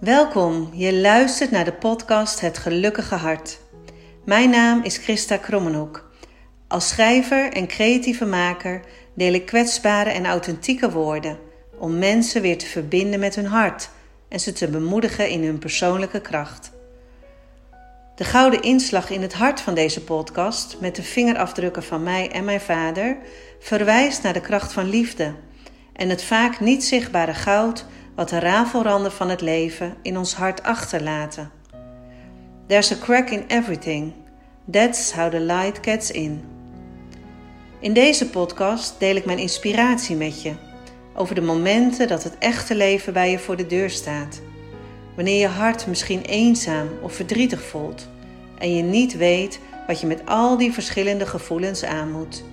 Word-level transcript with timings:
Welkom, 0.00 0.70
je 0.72 0.94
luistert 0.94 1.50
naar 1.50 1.64
de 1.64 1.72
podcast 1.72 2.40
Het 2.40 2.58
Gelukkige 2.58 3.14
Hart. 3.14 3.60
Mijn 4.24 4.50
naam 4.50 4.82
is 4.82 4.96
Christa 4.96 5.36
Krommenhoek. 5.36 6.10
Als 6.68 6.88
schrijver 6.88 7.52
en 7.52 7.66
creatieve 7.66 8.24
maker 8.24 8.80
deel 9.14 9.32
ik 9.32 9.46
kwetsbare 9.46 10.10
en 10.10 10.26
authentieke 10.26 10.90
woorden 10.90 11.38
om 11.78 11.98
mensen 11.98 12.42
weer 12.42 12.58
te 12.58 12.66
verbinden 12.66 13.20
met 13.20 13.34
hun 13.34 13.46
hart 13.46 13.88
en 14.28 14.40
ze 14.40 14.52
te 14.52 14.68
bemoedigen 14.68 15.28
in 15.28 15.44
hun 15.44 15.58
persoonlijke 15.58 16.20
kracht. 16.20 16.70
De 18.14 18.24
gouden 18.24 18.62
inslag 18.62 19.10
in 19.10 19.22
het 19.22 19.34
hart 19.34 19.60
van 19.60 19.74
deze 19.74 20.04
podcast, 20.04 20.76
met 20.80 20.96
de 20.96 21.02
vingerafdrukken 21.02 21.82
van 21.82 22.02
mij 22.02 22.30
en 22.30 22.44
mijn 22.44 22.60
vader, 22.60 23.16
verwijst 23.60 24.22
naar 24.22 24.32
de 24.32 24.40
kracht 24.40 24.72
van 24.72 24.88
liefde 24.88 25.34
en 25.92 26.08
het 26.08 26.22
vaak 26.22 26.60
niet 26.60 26.84
zichtbare 26.84 27.34
goud 27.34 27.86
wat 28.16 28.28
de 28.28 28.38
rafelranden 28.38 29.12
van 29.12 29.28
het 29.28 29.40
leven 29.40 29.94
in 30.02 30.18
ons 30.18 30.34
hart 30.34 30.62
achterlaten. 30.62 31.50
There's 32.66 32.92
a 32.92 32.96
crack 32.96 33.30
in 33.30 33.44
everything. 33.48 34.12
That's 34.70 35.12
how 35.12 35.30
the 35.30 35.40
light 35.40 35.78
gets 35.82 36.10
in. 36.10 36.44
In 37.80 37.92
deze 37.92 38.30
podcast 38.30 38.94
deel 38.98 39.16
ik 39.16 39.24
mijn 39.24 39.38
inspiratie 39.38 40.16
met 40.16 40.42
je 40.42 40.52
over 41.14 41.34
de 41.34 41.40
momenten 41.40 42.08
dat 42.08 42.22
het 42.22 42.38
echte 42.38 42.74
leven 42.74 43.12
bij 43.12 43.30
je 43.30 43.38
voor 43.38 43.56
de 43.56 43.66
deur 43.66 43.90
staat. 43.90 44.40
Wanneer 45.14 45.40
je 45.40 45.46
hart 45.46 45.86
misschien 45.86 46.22
eenzaam 46.22 46.88
of 47.02 47.14
verdrietig 47.14 47.62
voelt 47.62 48.08
en 48.58 48.74
je 48.74 48.82
niet 48.82 49.16
weet 49.16 49.60
wat 49.86 50.00
je 50.00 50.06
met 50.06 50.22
al 50.24 50.56
die 50.56 50.72
verschillende 50.72 51.26
gevoelens 51.26 51.84
aan 51.84 52.10
moet. 52.10 52.44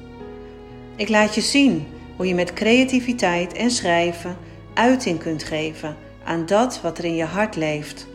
Ik 0.96 1.10
laat 1.10 1.36
je 1.36 1.42
zien 1.42 1.88
hoe 2.16 2.28
je 2.28 2.36
met 2.36 2.54
creativiteit 2.54 3.54
en 3.54 3.72
schrijven 3.72 4.38
uiting 4.74 5.20
kunt 5.20 5.44
geven 5.44 5.96
aan 6.24 6.46
dat 6.46 6.82
wat 6.82 6.98
er 6.98 7.06
in 7.06 7.16
je 7.16 7.26
hart 7.26 7.56
leeft, 7.56 8.08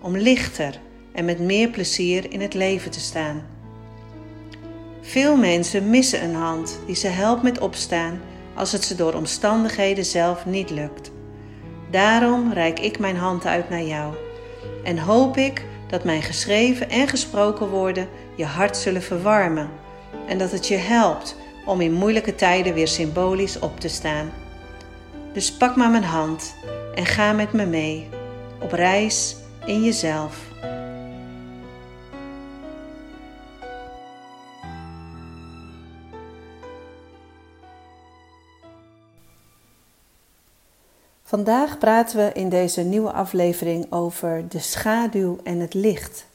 om 0.00 0.16
lichter 0.16 0.80
en 1.12 1.24
met 1.24 1.40
meer 1.40 1.68
plezier 1.68 2.32
in 2.32 2.40
het 2.40 2.54
leven 2.54 2.90
te 2.90 3.00
staan. 3.00 3.42
Veel 5.00 5.36
mensen 5.36 5.90
missen 5.90 6.24
een 6.24 6.34
hand 6.34 6.78
die 6.86 6.94
ze 6.94 7.08
helpt 7.08 7.42
met 7.42 7.58
opstaan 7.58 8.20
als 8.54 8.72
het 8.72 8.84
ze 8.84 8.94
door 8.94 9.14
omstandigheden 9.14 10.04
zelf 10.04 10.46
niet 10.46 10.70
lukt. 10.70 11.10
Daarom 11.90 12.52
reik 12.52 12.80
ik 12.80 12.98
mijn 12.98 13.16
hand 13.16 13.46
uit 13.46 13.70
naar 13.70 13.82
jou 13.82 14.14
en 14.84 14.98
hoop 14.98 15.36
ik 15.36 15.64
dat 15.88 16.04
mijn 16.04 16.22
geschreven 16.22 16.90
en 16.90 17.08
gesproken 17.08 17.68
woorden 17.68 18.08
je 18.34 18.44
hart 18.44 18.76
zullen 18.76 19.02
verwarmen 19.02 19.70
en 20.28 20.38
dat 20.38 20.50
het 20.50 20.68
je 20.68 20.76
helpt 20.76 21.36
om 21.66 21.80
in 21.80 21.92
moeilijke 21.92 22.34
tijden 22.34 22.74
weer 22.74 22.88
symbolisch 22.88 23.58
op 23.58 23.80
te 23.80 23.88
staan. 23.88 24.30
Dus 25.36 25.52
pak 25.52 25.76
maar 25.76 25.90
mijn 25.90 26.04
hand 26.04 26.54
en 26.94 27.06
ga 27.06 27.32
met 27.32 27.52
me 27.52 27.66
mee 27.66 28.08
op 28.60 28.72
reis 28.72 29.36
in 29.66 29.84
jezelf. 29.84 30.40
Vandaag 41.22 41.78
praten 41.78 42.16
we 42.16 42.32
in 42.32 42.48
deze 42.48 42.82
nieuwe 42.82 43.12
aflevering 43.12 43.92
over 43.92 44.48
de 44.48 44.58
schaduw 44.58 45.38
en 45.42 45.60
het 45.60 45.74
licht. 45.74 46.26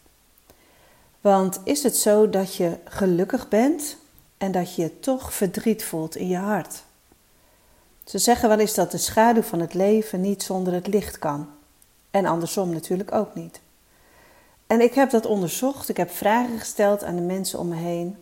Want 1.21 1.61
is 1.63 1.83
het 1.83 1.95
zo 1.95 2.30
dat 2.30 2.55
je 2.55 2.77
gelukkig 2.86 3.47
bent 3.47 3.97
en 4.38 4.52
dat 4.52 4.75
je 4.75 4.99
toch 4.99 5.33
verdriet 5.33 5.83
voelt 5.83 6.15
in 6.15 6.27
je 6.27 6.38
hart? 6.38 6.83
Ze 8.12 8.17
zeggen 8.17 8.50
wel 8.50 8.59
eens 8.59 8.73
dat 8.73 8.92
de 8.92 8.98
schaduw 8.98 9.42
van 9.42 9.59
het 9.59 9.73
leven 9.73 10.22
niet 10.22 10.44
zonder 10.44 10.73
het 10.73 10.88
licht 10.88 11.20
kan. 11.20 11.48
En 12.09 12.26
andersom 12.26 12.70
natuurlijk 12.70 13.12
ook 13.12 13.36
niet. 13.36 13.59
En 14.67 14.81
ik 14.81 14.94
heb 14.94 15.09
dat 15.09 15.26
onderzocht. 15.26 15.90
Ik 15.90 15.98
heb 15.98 16.12
vragen 16.12 16.59
gesteld 16.59 17.04
aan 17.04 17.16
de 17.16 17.22
mensen 17.22 17.59
om 17.59 17.67
me 17.67 17.76
heen. 17.76 18.17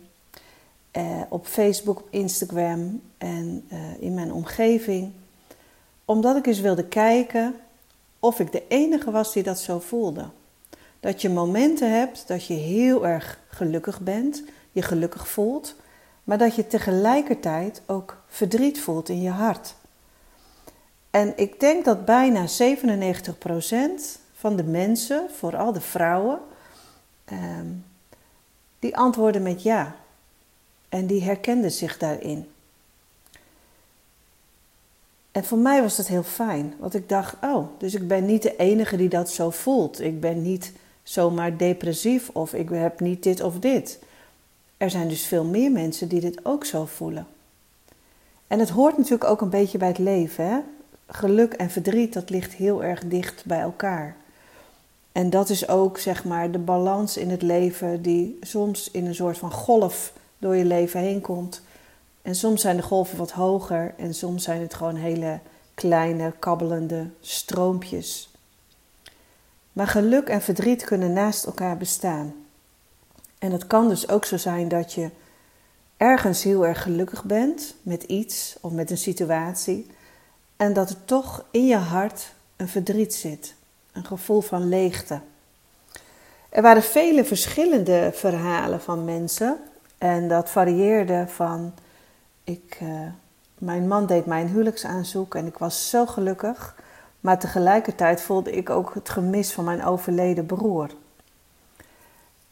Eh, 0.90 1.20
op 1.28 1.46
Facebook, 1.46 1.98
op 1.98 2.06
Instagram 2.10 3.02
en 3.18 3.64
eh, 3.68 3.78
in 4.02 4.14
mijn 4.14 4.32
omgeving. 4.32 5.12
Omdat 6.04 6.36
ik 6.36 6.46
eens 6.46 6.60
wilde 6.60 6.84
kijken 6.84 7.54
of 8.18 8.40
ik 8.40 8.52
de 8.52 8.62
enige 8.68 9.10
was 9.10 9.32
die 9.32 9.42
dat 9.42 9.58
zo 9.58 9.78
voelde. 9.78 10.28
Dat 11.00 11.22
je 11.22 11.28
momenten 11.28 11.92
hebt 11.92 12.28
dat 12.28 12.46
je 12.46 12.54
heel 12.54 13.06
erg 13.06 13.38
gelukkig 13.48 14.00
bent, 14.00 14.42
je 14.72 14.82
gelukkig 14.82 15.28
voelt, 15.28 15.74
maar 16.24 16.38
dat 16.38 16.54
je 16.54 16.66
tegelijkertijd 16.66 17.82
ook 17.86 18.22
verdriet 18.26 18.80
voelt 18.80 19.08
in 19.08 19.22
je 19.22 19.30
hart. 19.30 19.78
En 21.10 21.32
ik 21.36 21.60
denk 21.60 21.84
dat 21.84 22.04
bijna 22.04 22.46
97% 22.48 24.18
van 24.34 24.56
de 24.56 24.64
mensen, 24.64 25.26
vooral 25.36 25.72
de 25.72 25.80
vrouwen, 25.80 26.40
ehm, 27.24 27.66
die 28.78 28.96
antwoorden 28.96 29.42
met 29.42 29.62
ja. 29.62 29.96
En 30.88 31.06
die 31.06 31.22
herkenden 31.22 31.72
zich 31.72 31.98
daarin. 31.98 32.48
En 35.32 35.44
voor 35.44 35.58
mij 35.58 35.82
was 35.82 35.96
dat 35.96 36.06
heel 36.06 36.22
fijn, 36.22 36.74
want 36.78 36.94
ik 36.94 37.08
dacht, 37.08 37.36
oh, 37.42 37.68
dus 37.78 37.94
ik 37.94 38.08
ben 38.08 38.26
niet 38.26 38.42
de 38.42 38.56
enige 38.56 38.96
die 38.96 39.08
dat 39.08 39.30
zo 39.30 39.50
voelt. 39.50 40.00
Ik 40.00 40.20
ben 40.20 40.42
niet 40.42 40.72
zomaar 41.02 41.56
depressief 41.56 42.28
of 42.28 42.54
ik 42.54 42.68
heb 42.68 43.00
niet 43.00 43.22
dit 43.22 43.42
of 43.42 43.58
dit. 43.58 43.98
Er 44.76 44.90
zijn 44.90 45.08
dus 45.08 45.26
veel 45.26 45.44
meer 45.44 45.72
mensen 45.72 46.08
die 46.08 46.20
dit 46.20 46.44
ook 46.44 46.64
zo 46.64 46.84
voelen. 46.84 47.26
En 48.46 48.58
het 48.58 48.68
hoort 48.68 48.96
natuurlijk 48.96 49.30
ook 49.30 49.40
een 49.40 49.50
beetje 49.50 49.78
bij 49.78 49.88
het 49.88 49.98
leven. 49.98 50.46
Hè? 50.46 50.58
Geluk 51.10 51.52
en 51.52 51.70
verdriet, 51.70 52.12
dat 52.12 52.30
ligt 52.30 52.52
heel 52.52 52.84
erg 52.84 53.04
dicht 53.04 53.44
bij 53.44 53.60
elkaar. 53.60 54.16
En 55.12 55.30
dat 55.30 55.48
is 55.48 55.68
ook, 55.68 55.98
zeg 55.98 56.24
maar, 56.24 56.50
de 56.50 56.58
balans 56.58 57.16
in 57.16 57.30
het 57.30 57.42
leven 57.42 58.02
die 58.02 58.38
soms 58.40 58.90
in 58.90 59.06
een 59.06 59.14
soort 59.14 59.38
van 59.38 59.52
golf 59.52 60.12
door 60.38 60.56
je 60.56 60.64
leven 60.64 61.00
heen 61.00 61.20
komt. 61.20 61.62
En 62.22 62.34
soms 62.34 62.60
zijn 62.60 62.76
de 62.76 62.82
golven 62.82 63.18
wat 63.18 63.30
hoger 63.30 63.94
en 63.96 64.14
soms 64.14 64.44
zijn 64.44 64.60
het 64.60 64.74
gewoon 64.74 64.94
hele 64.94 65.38
kleine, 65.74 66.32
kabbelende 66.38 67.06
stroompjes. 67.20 68.30
Maar 69.72 69.86
geluk 69.86 70.28
en 70.28 70.42
verdriet 70.42 70.84
kunnen 70.84 71.12
naast 71.12 71.44
elkaar 71.44 71.76
bestaan. 71.76 72.34
En 73.38 73.52
het 73.52 73.66
kan 73.66 73.88
dus 73.88 74.08
ook 74.08 74.24
zo 74.24 74.36
zijn 74.36 74.68
dat 74.68 74.92
je 74.92 75.10
ergens 75.96 76.42
heel 76.42 76.66
erg 76.66 76.82
gelukkig 76.82 77.24
bent 77.24 77.74
met 77.82 78.02
iets 78.02 78.56
of 78.60 78.72
met 78.72 78.90
een 78.90 78.98
situatie. 78.98 79.86
En 80.60 80.72
dat 80.72 80.90
er 80.90 81.04
toch 81.04 81.44
in 81.50 81.66
je 81.66 81.76
hart 81.76 82.32
een 82.56 82.68
verdriet 82.68 83.14
zit, 83.14 83.54
een 83.92 84.04
gevoel 84.04 84.40
van 84.40 84.68
leegte. 84.68 85.20
Er 86.48 86.62
waren 86.62 86.82
vele 86.82 87.24
verschillende 87.24 88.10
verhalen 88.14 88.80
van 88.80 89.04
mensen 89.04 89.58
en 89.98 90.28
dat 90.28 90.50
varieerde 90.50 91.24
van 91.28 91.74
ik, 92.44 92.78
uh, 92.82 93.00
mijn 93.58 93.88
man 93.88 94.06
deed 94.06 94.26
mijn 94.26 94.48
huwelijksaanzoek 94.48 95.34
en 95.34 95.46
ik 95.46 95.58
was 95.58 95.90
zo 95.90 96.06
gelukkig, 96.06 96.74
maar 97.20 97.38
tegelijkertijd 97.38 98.22
voelde 98.22 98.50
ik 98.52 98.70
ook 98.70 98.94
het 98.94 99.08
gemis 99.08 99.52
van 99.52 99.64
mijn 99.64 99.84
overleden 99.84 100.46
broer. 100.46 100.90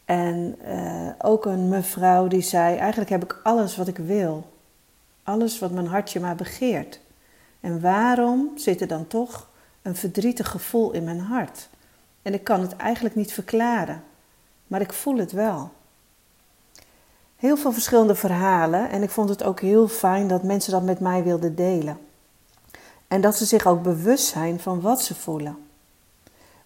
En 0.05 0.59
uh, 0.67 1.11
ook 1.19 1.45
een 1.45 1.69
mevrouw 1.69 2.27
die 2.27 2.43
zei: 2.43 2.77
Eigenlijk 2.77 3.11
heb 3.11 3.25
ik 3.25 3.41
alles 3.43 3.77
wat 3.77 3.89
ik 3.89 3.99
wil, 3.99 4.53
alles 5.23 5.59
wat 5.59 5.71
mijn 5.71 5.87
hartje 5.87 6.21
maar 6.21 6.37
begeert. 6.37 7.01
En 7.69 7.81
waarom 7.81 8.53
zit 8.55 8.81
er 8.81 8.87
dan 8.87 9.07
toch 9.07 9.49
een 9.83 9.97
verdrietig 9.97 10.51
gevoel 10.51 10.93
in 10.93 11.05
mijn 11.05 11.21
hart? 11.21 11.69
En 12.23 12.35
ik 12.35 12.45
kan 12.45 12.61
het 12.61 12.77
eigenlijk 12.77 13.15
niet 13.15 13.33
verklaren, 13.33 14.03
maar 14.67 14.81
ik 14.81 14.93
voel 14.93 15.17
het 15.17 15.33
wel. 15.33 15.71
Heel 17.37 17.57
veel 17.57 17.73
verschillende 17.73 18.15
verhalen 18.15 18.91
en 18.91 19.03
ik 19.03 19.11
vond 19.11 19.29
het 19.29 19.43
ook 19.43 19.61
heel 19.61 19.89
fijn 19.89 20.29
dat 20.29 20.43
mensen 20.43 20.73
dat 20.73 20.83
met 20.83 21.01
mij 21.01 21.23
wilden 21.23 21.55
delen. 21.55 21.99
En 23.09 23.21
dat 23.21 23.37
ze 23.37 23.45
zich 23.45 23.67
ook 23.67 23.83
bewust 23.83 24.27
zijn 24.27 24.61
van 24.61 24.81
wat 24.81 25.03
ze 25.03 25.15
voelen. 25.15 25.59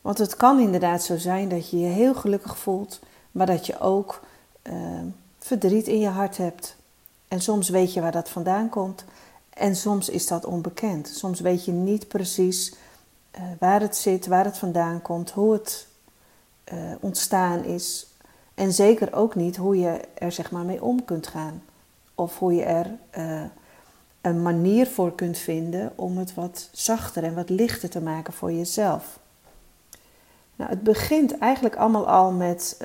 Want 0.00 0.18
het 0.18 0.36
kan 0.36 0.60
inderdaad 0.60 1.02
zo 1.02 1.16
zijn 1.16 1.48
dat 1.48 1.70
je 1.70 1.78
je 1.78 1.86
heel 1.86 2.14
gelukkig 2.14 2.58
voelt, 2.58 3.00
maar 3.30 3.46
dat 3.46 3.66
je 3.66 3.80
ook 3.80 4.20
uh, 4.62 4.74
verdriet 5.38 5.86
in 5.86 6.00
je 6.00 6.08
hart 6.08 6.36
hebt. 6.36 6.76
En 7.28 7.40
soms 7.40 7.68
weet 7.68 7.92
je 7.92 8.00
waar 8.00 8.12
dat 8.12 8.28
vandaan 8.28 8.68
komt 8.68 9.04
en 9.54 9.76
soms 9.76 10.08
is 10.08 10.26
dat 10.26 10.44
onbekend. 10.44 11.08
Soms 11.08 11.40
weet 11.40 11.64
je 11.64 11.72
niet 11.72 12.08
precies 12.08 12.74
uh, 13.36 13.42
waar 13.58 13.80
het 13.80 13.96
zit, 13.96 14.26
waar 14.26 14.44
het 14.44 14.58
vandaan 14.58 15.02
komt, 15.02 15.30
hoe 15.30 15.52
het 15.52 15.86
uh, 16.72 16.78
ontstaan 17.00 17.64
is. 17.64 18.06
En 18.54 18.72
zeker 18.72 19.14
ook 19.14 19.34
niet 19.34 19.56
hoe 19.56 19.78
je 19.78 20.00
er 20.14 20.32
zeg 20.32 20.50
maar 20.50 20.64
mee 20.64 20.82
om 20.82 21.04
kunt 21.04 21.26
gaan. 21.26 21.62
Of 22.14 22.38
hoe 22.38 22.54
je 22.54 22.62
er 22.62 22.90
uh, 23.18 23.42
een 24.20 24.42
manier 24.42 24.86
voor 24.86 25.14
kunt 25.14 25.38
vinden 25.38 25.92
om 25.94 26.18
het 26.18 26.34
wat 26.34 26.68
zachter 26.72 27.24
en 27.24 27.34
wat 27.34 27.48
lichter 27.48 27.90
te 27.90 28.00
maken 28.00 28.32
voor 28.32 28.52
jezelf. 28.52 29.18
Nou, 30.56 30.70
het 30.70 30.82
begint 30.82 31.38
eigenlijk 31.38 31.76
allemaal 31.76 32.06
al 32.06 32.30
met 32.30 32.76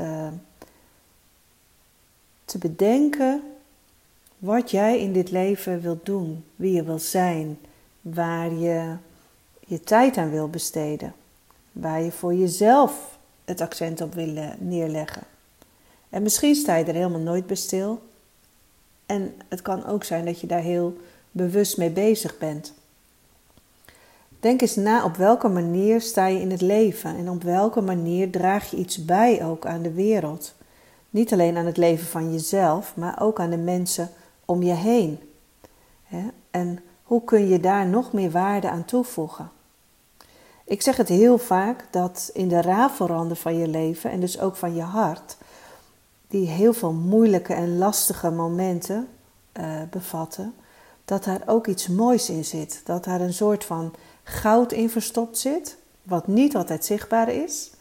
te 2.45 2.57
bedenken 2.57 3.56
wat 4.37 4.71
jij 4.71 4.99
in 4.99 5.13
dit 5.13 5.31
leven 5.31 5.81
wilt 5.81 6.05
doen, 6.05 6.43
wie 6.55 6.73
je 6.73 6.83
wilt 6.83 7.01
zijn, 7.01 7.57
waar 8.01 8.53
je 8.53 8.95
je 9.59 9.79
tijd 9.79 10.17
aan 10.17 10.29
wil 10.29 10.49
besteden, 10.49 11.13
waar 11.71 12.01
je 12.01 12.11
voor 12.11 12.33
jezelf 12.33 13.17
het 13.45 13.61
accent 13.61 14.01
op 14.01 14.13
wil 14.13 14.55
neerleggen. 14.59 15.23
En 16.09 16.23
misschien 16.23 16.55
sta 16.55 16.75
je 16.75 16.85
er 16.85 16.93
helemaal 16.93 17.19
nooit 17.19 17.47
bij 17.47 17.55
stil. 17.55 18.01
En 19.05 19.33
het 19.47 19.61
kan 19.61 19.85
ook 19.85 20.03
zijn 20.03 20.25
dat 20.25 20.39
je 20.39 20.47
daar 20.47 20.61
heel 20.61 20.97
bewust 21.31 21.77
mee 21.77 21.89
bezig 21.89 22.37
bent. 22.37 22.73
Denk 24.39 24.61
eens 24.61 24.75
na 24.75 25.03
op 25.03 25.15
welke 25.15 25.47
manier 25.47 26.01
sta 26.01 26.27
je 26.27 26.39
in 26.39 26.51
het 26.51 26.61
leven 26.61 27.17
en 27.17 27.29
op 27.29 27.43
welke 27.43 27.81
manier 27.81 28.31
draag 28.31 28.71
je 28.71 28.77
iets 28.77 29.05
bij 29.05 29.45
ook 29.45 29.65
aan 29.65 29.81
de 29.81 29.91
wereld. 29.91 30.53
Niet 31.09 31.33
alleen 31.33 31.57
aan 31.57 31.65
het 31.65 31.77
leven 31.77 32.07
van 32.07 32.31
jezelf, 32.31 32.95
maar 32.95 33.21
ook 33.21 33.39
aan 33.39 33.49
de 33.49 33.57
mensen 33.57 34.09
om 34.47 34.63
je 34.63 34.73
heen. 34.73 35.19
En 36.51 36.79
hoe 37.03 37.23
kun 37.23 37.47
je 37.47 37.59
daar 37.59 37.87
nog 37.87 38.13
meer 38.13 38.31
waarde 38.31 38.69
aan 38.69 38.85
toevoegen? 38.85 39.51
Ik 40.65 40.81
zeg 40.81 40.97
het 40.97 41.07
heel 41.07 41.37
vaak 41.37 41.85
dat 41.91 42.29
in 42.33 42.47
de 42.47 42.61
rafelranden 42.61 43.37
van 43.37 43.57
je 43.57 43.67
leven 43.67 44.11
en 44.11 44.19
dus 44.19 44.39
ook 44.39 44.55
van 44.55 44.75
je 44.75 44.81
hart, 44.81 45.37
die 46.27 46.47
heel 46.47 46.73
veel 46.73 46.91
moeilijke 46.91 47.53
en 47.53 47.77
lastige 47.77 48.31
momenten 48.31 49.07
uh, 49.59 49.81
bevatten, 49.89 50.53
dat 51.05 51.23
daar 51.23 51.41
ook 51.45 51.67
iets 51.67 51.87
moois 51.87 52.29
in 52.29 52.45
zit. 52.45 52.81
Dat 52.85 53.03
daar 53.03 53.21
een 53.21 53.33
soort 53.33 53.65
van 53.65 53.93
goud 54.23 54.71
in 54.71 54.89
verstopt 54.89 55.37
zit, 55.37 55.77
wat 56.03 56.27
niet 56.27 56.55
altijd 56.55 56.85
zichtbaar 56.85 57.29
is, 57.29 57.71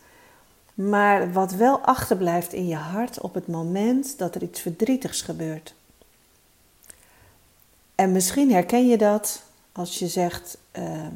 maar 0.74 1.32
wat 1.32 1.52
wel 1.52 1.78
achterblijft 1.78 2.52
in 2.52 2.66
je 2.66 2.76
hart 2.76 3.20
op 3.20 3.34
het 3.34 3.46
moment 3.46 4.18
dat 4.18 4.34
er 4.34 4.42
iets 4.42 4.60
verdrietigs 4.60 5.22
gebeurt. 5.22 5.74
En 7.96 8.12
misschien 8.12 8.52
herken 8.52 8.88
je 8.88 8.98
dat 8.98 9.42
als 9.72 9.98
je 9.98 10.08
zegt, 10.08 10.58
uh, 10.78 11.06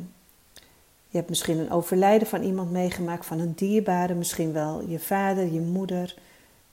je 1.09 1.17
hebt 1.17 1.29
misschien 1.29 1.59
een 1.59 1.71
overlijden 1.71 2.29
van 2.29 2.43
iemand 2.43 2.71
meegemaakt, 2.71 3.27
van 3.27 3.39
een 3.39 3.55
dierbare, 3.55 4.15
misschien 4.15 4.53
wel 4.53 4.83
je 4.89 4.99
vader, 4.99 5.53
je 5.53 5.61
moeder, 5.61 6.17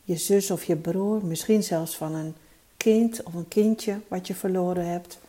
je 0.03 0.15
zus 0.15 0.51
of 0.51 0.63
je 0.63 0.75
broer, 0.75 1.25
misschien 1.25 1.63
zelfs 1.63 1.97
van 1.97 2.15
een 2.15 2.35
kind 2.77 3.23
of 3.23 3.33
een 3.33 3.47
kindje 3.47 3.99
wat 4.07 4.27
je 4.27 4.35
verloren 4.35 4.87
hebt. 4.87 5.19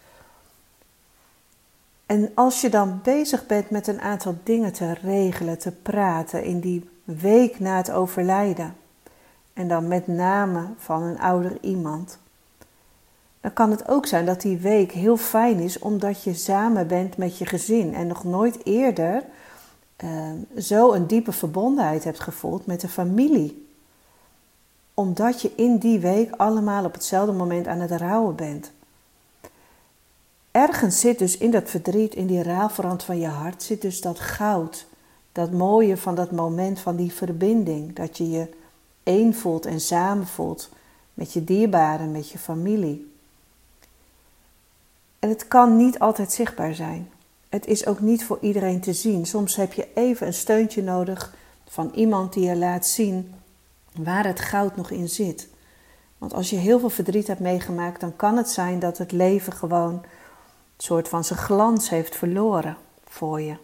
En 2.06 2.30
als 2.34 2.60
je 2.60 2.68
dan 2.68 3.00
bezig 3.02 3.46
bent 3.46 3.70
met 3.70 3.86
een 3.86 4.00
aantal 4.00 4.38
dingen 4.42 4.72
te 4.72 4.92
regelen, 4.92 5.58
te 5.58 5.72
praten 5.72 6.44
in 6.44 6.60
die 6.60 6.88
week 7.04 7.60
na 7.60 7.76
het 7.76 7.90
overlijden, 7.90 8.74
en 9.52 9.68
dan 9.68 9.88
met 9.88 10.06
name 10.06 10.68
van 10.76 11.02
een 11.02 11.18
ouder 11.18 11.58
iemand, 11.60 12.18
dan 13.40 13.52
kan 13.52 13.70
het 13.70 13.88
ook 13.88 14.06
zijn 14.06 14.26
dat 14.26 14.40
die 14.40 14.58
week 14.58 14.92
heel 14.92 15.16
fijn 15.16 15.58
is 15.58 15.78
omdat 15.78 16.22
je 16.22 16.34
samen 16.34 16.86
bent 16.86 17.16
met 17.16 17.38
je 17.38 17.46
gezin 17.46 17.94
en 17.94 18.06
nog 18.06 18.24
nooit 18.24 18.66
eerder 18.66 19.22
uh, 20.04 20.30
zo 20.58 20.92
een 20.92 21.06
diepe 21.06 21.32
verbondenheid 21.32 22.04
hebt 22.04 22.20
gevoeld 22.20 22.66
met 22.66 22.80
de 22.80 22.88
familie. 22.88 23.66
Omdat 24.94 25.42
je 25.42 25.52
in 25.56 25.78
die 25.78 25.98
week 25.98 26.32
allemaal 26.36 26.84
op 26.84 26.92
hetzelfde 26.92 27.32
moment 27.32 27.66
aan 27.66 27.80
het 27.80 27.90
rouwen 27.90 28.36
bent. 28.36 28.72
Ergens 30.50 31.00
zit 31.00 31.18
dus 31.18 31.38
in 31.38 31.50
dat 31.50 31.70
verdriet, 31.70 32.14
in 32.14 32.26
die 32.26 32.42
raalverand 32.42 33.02
van 33.02 33.18
je 33.18 33.26
hart, 33.26 33.62
zit 33.62 33.82
dus 33.82 34.00
dat 34.00 34.18
goud. 34.20 34.86
Dat 35.32 35.52
mooie 35.52 35.96
van 35.96 36.14
dat 36.14 36.30
moment 36.30 36.80
van 36.80 36.96
die 36.96 37.12
verbinding. 37.12 37.94
Dat 37.94 38.16
je 38.16 38.30
je 38.30 38.48
één 39.02 39.34
voelt 39.34 39.66
en 39.66 39.80
samen 39.80 40.26
voelt 40.26 40.68
met 41.14 41.32
je 41.32 41.44
dierbaren, 41.44 42.10
met 42.10 42.30
je 42.30 42.38
familie. 42.38 43.07
En 45.18 45.28
het 45.28 45.48
kan 45.48 45.76
niet 45.76 45.98
altijd 45.98 46.32
zichtbaar 46.32 46.74
zijn. 46.74 47.10
Het 47.48 47.66
is 47.66 47.86
ook 47.86 48.00
niet 48.00 48.24
voor 48.24 48.38
iedereen 48.40 48.80
te 48.80 48.92
zien. 48.92 49.26
Soms 49.26 49.56
heb 49.56 49.72
je 49.72 49.88
even 49.94 50.26
een 50.26 50.34
steuntje 50.34 50.82
nodig 50.82 51.34
van 51.68 51.90
iemand 51.94 52.32
die 52.32 52.44
je 52.44 52.56
laat 52.56 52.86
zien 52.86 53.34
waar 53.94 54.26
het 54.26 54.40
goud 54.40 54.76
nog 54.76 54.90
in 54.90 55.08
zit. 55.08 55.48
Want 56.18 56.34
als 56.34 56.50
je 56.50 56.56
heel 56.56 56.78
veel 56.78 56.90
verdriet 56.90 57.26
hebt 57.26 57.40
meegemaakt, 57.40 58.00
dan 58.00 58.16
kan 58.16 58.36
het 58.36 58.48
zijn 58.50 58.78
dat 58.78 58.98
het 58.98 59.12
leven 59.12 59.52
gewoon 59.52 59.92
een 59.92 60.04
soort 60.76 61.08
van 61.08 61.24
zijn 61.24 61.38
glans 61.38 61.88
heeft 61.88 62.16
verloren 62.16 62.76
voor 63.04 63.40
je. 63.40 63.56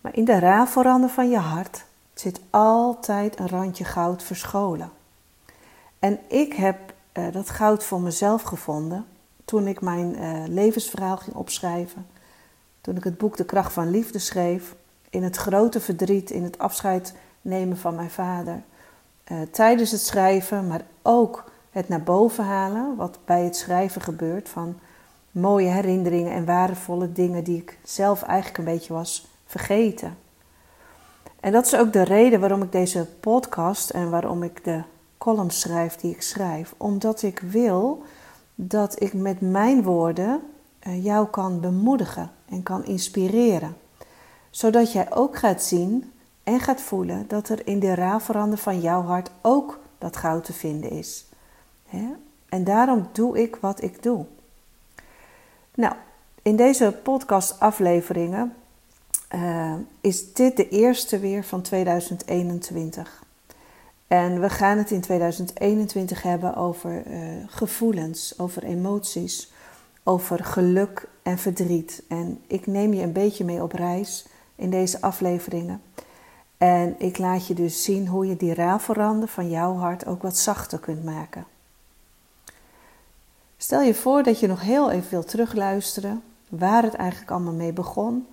Maar 0.00 0.16
in 0.16 0.24
de 0.24 0.38
rafelranden 0.38 1.10
van 1.10 1.30
je 1.30 1.38
hart 1.38 1.84
zit 2.14 2.40
altijd 2.50 3.38
een 3.38 3.48
randje 3.48 3.84
goud 3.84 4.22
verscholen. 4.22 4.90
En 5.98 6.18
ik 6.28 6.52
heb 6.52 6.78
uh, 7.12 7.32
dat 7.32 7.50
goud 7.50 7.84
voor 7.84 8.00
mezelf 8.00 8.42
gevonden 8.42 9.06
toen 9.48 9.66
ik 9.66 9.80
mijn 9.80 10.16
uh, 10.18 10.42
levensverhaal 10.46 11.16
ging 11.16 11.36
opschrijven. 11.36 12.06
Toen 12.80 12.96
ik 12.96 13.04
het 13.04 13.18
boek 13.18 13.36
De 13.36 13.44
Kracht 13.44 13.72
van 13.72 13.90
Liefde 13.90 14.18
schreef. 14.18 14.74
In 15.10 15.22
het 15.22 15.36
grote 15.36 15.80
verdriet, 15.80 16.30
in 16.30 16.42
het 16.42 16.58
afscheid 16.58 17.14
nemen 17.42 17.76
van 17.76 17.94
mijn 17.94 18.10
vader. 18.10 18.62
Uh, 19.32 19.38
tijdens 19.50 19.90
het 19.90 20.00
schrijven, 20.00 20.66
maar 20.66 20.82
ook 21.02 21.50
het 21.70 21.88
naar 21.88 22.02
boven 22.02 22.44
halen, 22.44 22.96
wat 22.96 23.18
bij 23.24 23.44
het 23.44 23.56
schrijven 23.56 24.00
gebeurt, 24.00 24.48
van 24.48 24.78
mooie 25.30 25.68
herinneringen 25.68 26.32
en 26.32 26.44
waardevolle 26.44 27.12
dingen 27.12 27.44
die 27.44 27.58
ik 27.58 27.78
zelf 27.84 28.22
eigenlijk 28.22 28.58
een 28.58 28.74
beetje 28.74 28.92
was 28.92 29.26
vergeten. 29.46 30.16
En 31.40 31.52
dat 31.52 31.66
is 31.66 31.76
ook 31.76 31.92
de 31.92 32.04
reden 32.04 32.40
waarom 32.40 32.62
ik 32.62 32.72
deze 32.72 33.06
podcast 33.20 33.90
en 33.90 34.10
waarom 34.10 34.42
ik 34.42 34.64
de 34.64 34.82
columns 35.18 35.60
schrijf 35.60 35.96
die 35.96 36.14
ik 36.14 36.22
schrijf. 36.22 36.74
Omdat 36.76 37.22
ik 37.22 37.38
wil 37.38 38.04
dat 38.60 39.02
ik 39.02 39.12
met 39.12 39.40
mijn 39.40 39.82
woorden 39.82 40.40
eh, 40.78 41.04
jou 41.04 41.28
kan 41.28 41.60
bemoedigen 41.60 42.30
en 42.48 42.62
kan 42.62 42.84
inspireren. 42.84 43.76
Zodat 44.50 44.92
jij 44.92 45.14
ook 45.14 45.36
gaat 45.36 45.62
zien 45.62 46.12
en 46.42 46.60
gaat 46.60 46.80
voelen 46.80 47.24
dat 47.28 47.48
er 47.48 47.66
in 47.66 47.78
de 47.78 47.94
raafveranden 47.94 48.58
van 48.58 48.80
jouw 48.80 49.02
hart 49.02 49.30
ook 49.40 49.78
dat 49.98 50.16
goud 50.16 50.44
te 50.44 50.52
vinden 50.52 50.90
is. 50.90 51.26
En 52.48 52.64
daarom 52.64 53.08
doe 53.12 53.42
ik 53.42 53.56
wat 53.56 53.82
ik 53.82 54.02
doe. 54.02 54.24
Nou, 55.74 55.94
in 56.42 56.56
deze 56.56 56.94
podcastafleveringen 57.02 58.54
uh, 59.34 59.74
is 60.00 60.32
dit 60.32 60.56
de 60.56 60.68
eerste 60.68 61.18
weer 61.18 61.44
van 61.44 61.62
2021. 61.62 63.22
En 64.08 64.40
we 64.40 64.50
gaan 64.50 64.78
het 64.78 64.90
in 64.90 65.00
2021 65.00 66.22
hebben 66.22 66.56
over 66.56 67.06
uh, 67.06 67.20
gevoelens, 67.46 68.38
over 68.38 68.64
emoties, 68.64 69.52
over 70.02 70.44
geluk 70.44 71.08
en 71.22 71.38
verdriet. 71.38 72.02
En 72.08 72.40
ik 72.46 72.66
neem 72.66 72.94
je 72.94 73.02
een 73.02 73.12
beetje 73.12 73.44
mee 73.44 73.62
op 73.62 73.72
reis 73.72 74.26
in 74.54 74.70
deze 74.70 75.00
afleveringen. 75.00 75.82
En 76.58 76.94
ik 76.98 77.18
laat 77.18 77.46
je 77.46 77.54
dus 77.54 77.84
zien 77.84 78.06
hoe 78.06 78.26
je 78.26 78.36
die 78.36 78.54
rafelranden 78.54 79.28
van 79.28 79.50
jouw 79.50 79.76
hart 79.76 80.06
ook 80.06 80.22
wat 80.22 80.38
zachter 80.38 80.78
kunt 80.78 81.04
maken. 81.04 81.44
Stel 83.56 83.82
je 83.82 83.94
voor 83.94 84.22
dat 84.22 84.40
je 84.40 84.46
nog 84.46 84.60
heel 84.60 84.90
even 84.90 85.10
wilt 85.10 85.28
terugluisteren 85.28 86.22
waar 86.48 86.82
het 86.82 86.94
eigenlijk 86.94 87.30
allemaal 87.30 87.52
mee 87.52 87.72
begon. 87.72 88.26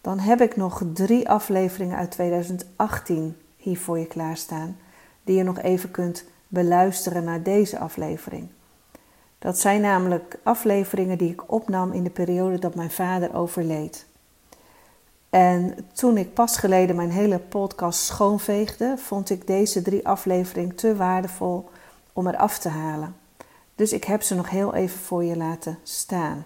Dan 0.00 0.18
heb 0.18 0.40
ik 0.40 0.56
nog 0.56 0.82
drie 0.92 1.28
afleveringen 1.28 1.96
uit 1.96 2.10
2018 2.10 3.36
hier 3.56 3.78
voor 3.78 3.98
je 3.98 4.06
klaarstaan 4.06 4.76
die 5.24 5.36
je 5.36 5.42
nog 5.42 5.58
even 5.58 5.90
kunt 5.90 6.24
beluisteren 6.48 7.24
naar 7.24 7.42
deze 7.42 7.78
aflevering. 7.78 8.48
Dat 9.38 9.58
zijn 9.58 9.80
namelijk 9.80 10.38
afleveringen 10.42 11.18
die 11.18 11.30
ik 11.30 11.52
opnam 11.52 11.92
in 11.92 12.04
de 12.04 12.10
periode 12.10 12.58
dat 12.58 12.74
mijn 12.74 12.90
vader 12.90 13.34
overleed. 13.34 14.06
En 15.30 15.76
toen 15.92 16.16
ik 16.16 16.34
pas 16.34 16.56
geleden 16.56 16.96
mijn 16.96 17.10
hele 17.10 17.38
podcast 17.38 18.00
schoonveegde, 18.00 18.94
vond 18.98 19.30
ik 19.30 19.46
deze 19.46 19.82
drie 19.82 20.06
afleveringen 20.06 20.74
te 20.74 20.96
waardevol 20.96 21.70
om 22.12 22.26
eraf 22.26 22.58
te 22.58 22.68
halen. 22.68 23.16
Dus 23.74 23.92
ik 23.92 24.04
heb 24.04 24.22
ze 24.22 24.34
nog 24.34 24.50
heel 24.50 24.74
even 24.74 24.98
voor 24.98 25.24
je 25.24 25.36
laten 25.36 25.78
staan. 25.82 26.44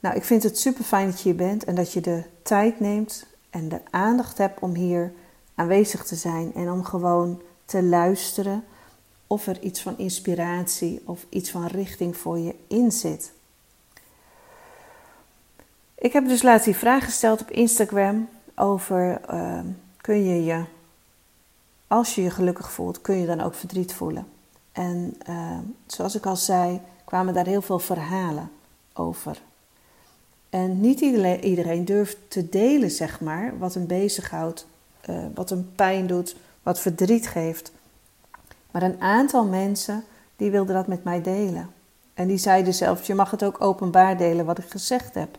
Nou, 0.00 0.16
ik 0.16 0.24
vind 0.24 0.42
het 0.42 0.58
super 0.58 0.84
fijn 0.84 1.06
dat 1.06 1.16
je 1.16 1.22
hier 1.22 1.36
bent 1.36 1.64
en 1.64 1.74
dat 1.74 1.92
je 1.92 2.00
de 2.00 2.22
tijd 2.42 2.80
neemt 2.80 3.26
en 3.50 3.68
de 3.68 3.80
aandacht 3.90 4.38
hebt 4.38 4.60
om 4.60 4.74
hier 4.74 5.12
aanwezig 5.54 6.04
te 6.04 6.16
zijn 6.16 6.54
en 6.54 6.70
om 6.70 6.84
gewoon 6.84 7.42
te 7.64 7.82
luisteren 7.82 8.64
of 9.26 9.46
er 9.46 9.60
iets 9.60 9.82
van 9.82 9.98
inspiratie 9.98 11.02
of 11.04 11.26
iets 11.28 11.50
van 11.50 11.66
richting 11.66 12.16
voor 12.16 12.38
je 12.38 12.54
in 12.66 12.92
zit. 12.92 13.32
Ik 15.94 16.12
heb 16.12 16.28
dus 16.28 16.42
laatst 16.42 16.64
die 16.64 16.76
vraag 16.76 17.04
gesteld 17.04 17.40
op 17.40 17.50
Instagram 17.50 18.28
over 18.54 19.20
uh, 19.30 19.60
kun 19.96 20.24
je 20.24 20.44
je, 20.44 20.64
als 21.86 22.14
je 22.14 22.22
je 22.22 22.30
gelukkig 22.30 22.72
voelt, 22.72 23.00
kun 23.00 23.16
je 23.16 23.26
dan 23.26 23.40
ook 23.40 23.54
verdriet 23.54 23.94
voelen? 23.94 24.26
En 24.72 25.16
uh, 25.28 25.58
zoals 25.86 26.14
ik 26.14 26.26
al 26.26 26.36
zei, 26.36 26.80
kwamen 27.04 27.34
daar 27.34 27.46
heel 27.46 27.62
veel 27.62 27.78
verhalen 27.78 28.50
over. 28.92 29.40
En 30.50 30.80
niet 30.80 31.00
iedereen 31.00 31.84
durft 31.84 32.16
te 32.28 32.48
delen, 32.48 32.90
zeg 32.90 33.20
maar, 33.20 33.58
wat 33.58 33.74
hem 33.74 33.86
bezighoudt 33.86 34.66
uh, 35.10 35.16
wat 35.34 35.50
een 35.50 35.72
pijn 35.74 36.06
doet, 36.06 36.36
wat 36.62 36.80
verdriet 36.80 37.28
geeft. 37.28 37.72
Maar 38.70 38.82
een 38.82 39.00
aantal 39.00 39.44
mensen 39.44 40.04
die 40.36 40.50
wilden 40.50 40.74
dat 40.74 40.86
met 40.86 41.04
mij 41.04 41.22
delen. 41.22 41.70
En 42.14 42.26
die 42.26 42.38
zeiden 42.38 42.74
zelfs: 42.74 43.06
Je 43.06 43.14
mag 43.14 43.30
het 43.30 43.44
ook 43.44 43.60
openbaar 43.60 44.16
delen 44.16 44.44
wat 44.44 44.58
ik 44.58 44.70
gezegd 44.70 45.14
heb. 45.14 45.38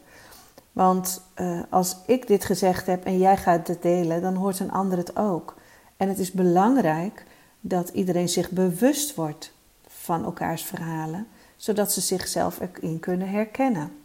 Want 0.72 1.22
uh, 1.42 1.60
als 1.70 1.98
ik 2.06 2.28
dit 2.28 2.46
gezegd 2.46 2.86
heb 2.86 3.06
en 3.06 3.18
jij 3.18 3.38
gaat 3.38 3.68
het 3.68 3.82
delen, 3.82 4.22
dan 4.22 4.36
hoort 4.36 4.60
een 4.60 4.72
ander 4.72 4.98
het 4.98 5.18
ook. 5.18 5.56
En 5.98 6.08
het 6.10 6.20
is 6.20 6.32
belangrijk 6.32 7.26
dat 7.60 7.90
iedereen 7.90 8.30
zich 8.30 8.50
bewust 8.50 9.16
wordt 9.16 9.54
van 9.88 10.24
elkaars 10.24 10.64
verhalen, 10.64 11.28
zodat 11.56 11.92
ze 11.92 12.02
zichzelf 12.02 12.60
erin 12.60 13.00
kunnen 13.00 13.30
herkennen. 13.30 14.03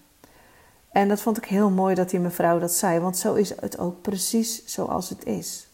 En 0.92 1.08
dat 1.08 1.20
vond 1.20 1.36
ik 1.36 1.44
heel 1.44 1.70
mooi 1.70 1.94
dat 1.94 2.10
die 2.10 2.20
mevrouw 2.20 2.58
dat 2.58 2.72
zei, 2.72 3.00
want 3.00 3.16
zo 3.16 3.34
is 3.34 3.60
het 3.60 3.78
ook 3.78 4.02
precies 4.02 4.62
zoals 4.66 5.08
het 5.08 5.24
is. 5.26 5.68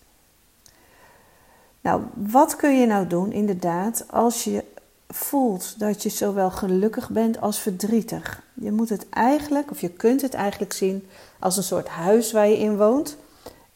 Nou, 1.80 2.02
wat 2.14 2.56
kun 2.56 2.78
je 2.78 2.86
nou 2.86 3.06
doen 3.06 3.32
inderdaad 3.32 4.04
als 4.10 4.44
je 4.44 4.64
voelt 5.08 5.78
dat 5.78 6.02
je 6.02 6.08
zowel 6.08 6.50
gelukkig 6.50 7.10
bent 7.10 7.40
als 7.40 7.58
verdrietig? 7.58 8.42
Je 8.54 8.72
moet 8.72 8.88
het 8.88 9.08
eigenlijk, 9.08 9.70
of 9.70 9.80
je 9.80 9.88
kunt 9.88 10.22
het 10.22 10.34
eigenlijk 10.34 10.72
zien 10.72 11.08
als 11.38 11.56
een 11.56 11.62
soort 11.62 11.88
huis 11.88 12.32
waar 12.32 12.48
je 12.48 12.58
in 12.58 12.76
woont. 12.76 13.16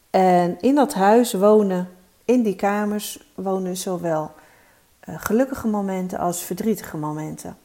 En 0.09 0.61
in 0.61 0.75
dat 0.75 0.93
huis 0.93 1.33
wonen, 1.33 1.89
in 2.25 2.43
die 2.43 2.55
kamers 2.55 3.31
wonen 3.35 3.77
zowel 3.77 4.31
eh, 4.99 5.15
gelukkige 5.17 5.67
momenten 5.67 6.19
als 6.19 6.41
verdrietige 6.41 6.97
momenten. 6.97 7.57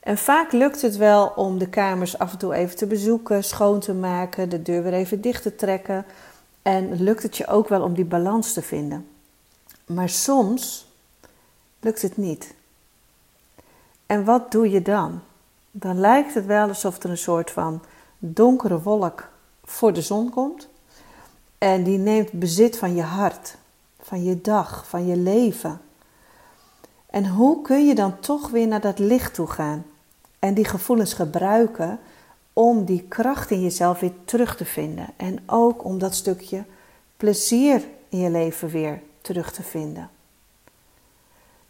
En 0.00 0.18
vaak 0.18 0.52
lukt 0.52 0.82
het 0.82 0.96
wel 0.96 1.26
om 1.26 1.58
de 1.58 1.68
kamers 1.68 2.18
af 2.18 2.32
en 2.32 2.38
toe 2.38 2.54
even 2.54 2.76
te 2.76 2.86
bezoeken, 2.86 3.44
schoon 3.44 3.80
te 3.80 3.94
maken, 3.94 4.48
de 4.48 4.62
deur 4.62 4.82
weer 4.82 4.92
even 4.92 5.20
dicht 5.20 5.42
te 5.42 5.54
trekken. 5.54 6.04
En 6.62 7.02
lukt 7.02 7.22
het 7.22 7.36
je 7.36 7.46
ook 7.46 7.68
wel 7.68 7.82
om 7.82 7.94
die 7.94 8.04
balans 8.04 8.52
te 8.52 8.62
vinden. 8.62 9.06
Maar 9.86 10.08
soms 10.08 10.86
lukt 11.80 12.02
het 12.02 12.16
niet. 12.16 12.54
En 14.06 14.24
wat 14.24 14.52
doe 14.52 14.70
je 14.70 14.82
dan? 14.82 15.20
Dan 15.70 16.00
lijkt 16.00 16.34
het 16.34 16.46
wel 16.46 16.68
alsof 16.68 17.02
er 17.02 17.10
een 17.10 17.18
soort 17.18 17.50
van 17.50 17.82
donkere 18.18 18.82
wolk 18.82 19.28
voor 19.64 19.92
de 19.92 20.02
zon 20.02 20.30
komt. 20.30 20.68
En 21.58 21.82
die 21.82 21.98
neemt 21.98 22.32
bezit 22.32 22.78
van 22.78 22.94
je 22.94 23.02
hart, 23.02 23.56
van 24.02 24.24
je 24.24 24.40
dag, 24.40 24.88
van 24.88 25.06
je 25.06 25.16
leven. 25.16 25.80
En 27.10 27.28
hoe 27.28 27.62
kun 27.62 27.86
je 27.86 27.94
dan 27.94 28.20
toch 28.20 28.50
weer 28.50 28.66
naar 28.66 28.80
dat 28.80 28.98
licht 28.98 29.34
toe 29.34 29.46
gaan 29.46 29.84
en 30.38 30.54
die 30.54 30.64
gevoelens 30.64 31.12
gebruiken 31.12 31.98
om 32.52 32.84
die 32.84 33.06
kracht 33.08 33.50
in 33.50 33.62
jezelf 33.62 34.00
weer 34.00 34.12
terug 34.24 34.56
te 34.56 34.64
vinden 34.64 35.06
en 35.16 35.38
ook 35.46 35.84
om 35.84 35.98
dat 35.98 36.14
stukje 36.14 36.64
plezier 37.16 37.84
in 38.08 38.18
je 38.18 38.30
leven 38.30 38.68
weer 38.68 39.02
terug 39.20 39.52
te 39.52 39.62
vinden? 39.62 40.10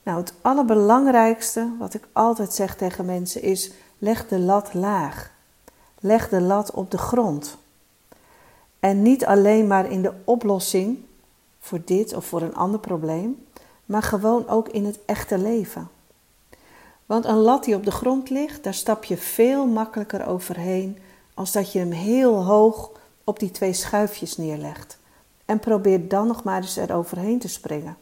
Nou, 0.02 0.18
het 0.18 0.32
allerbelangrijkste 0.40 1.68
wat 1.78 1.94
ik 1.94 2.08
altijd 2.12 2.52
zeg 2.52 2.76
tegen 2.76 3.04
mensen 3.04 3.42
is: 3.42 3.72
leg 3.98 4.28
de 4.28 4.38
lat 4.38 4.74
laag. 4.74 5.30
Leg 6.00 6.28
de 6.28 6.40
lat 6.40 6.70
op 6.70 6.90
de 6.90 6.98
grond. 6.98 7.56
En 8.80 9.02
niet 9.02 9.26
alleen 9.26 9.66
maar 9.66 9.90
in 9.90 10.02
de 10.02 10.12
oplossing 10.24 10.98
voor 11.60 11.80
dit 11.84 12.14
of 12.14 12.24
voor 12.24 12.42
een 12.42 12.54
ander 12.54 12.80
probleem, 12.80 13.46
maar 13.90 14.02
gewoon 14.02 14.48
ook 14.48 14.68
in 14.68 14.84
het 14.84 14.98
echte 15.04 15.38
leven. 15.38 15.88
Want 17.06 17.24
een 17.24 17.36
lat 17.36 17.64
die 17.64 17.74
op 17.74 17.84
de 17.84 17.90
grond 17.90 18.30
ligt, 18.30 18.64
daar 18.64 18.74
stap 18.74 19.04
je 19.04 19.16
veel 19.16 19.66
makkelijker 19.66 20.26
overheen 20.26 20.98
als 21.34 21.52
dat 21.52 21.72
je 21.72 21.78
hem 21.78 21.90
heel 21.90 22.44
hoog 22.44 22.90
op 23.24 23.38
die 23.38 23.50
twee 23.50 23.72
schuifjes 23.72 24.36
neerlegt. 24.36 24.98
En 25.44 25.58
probeer 25.58 26.08
dan 26.08 26.26
nog 26.26 26.42
maar 26.42 26.60
eens 26.62 26.76
eroverheen 26.76 27.38
te 27.38 27.48
springen. 27.48 27.96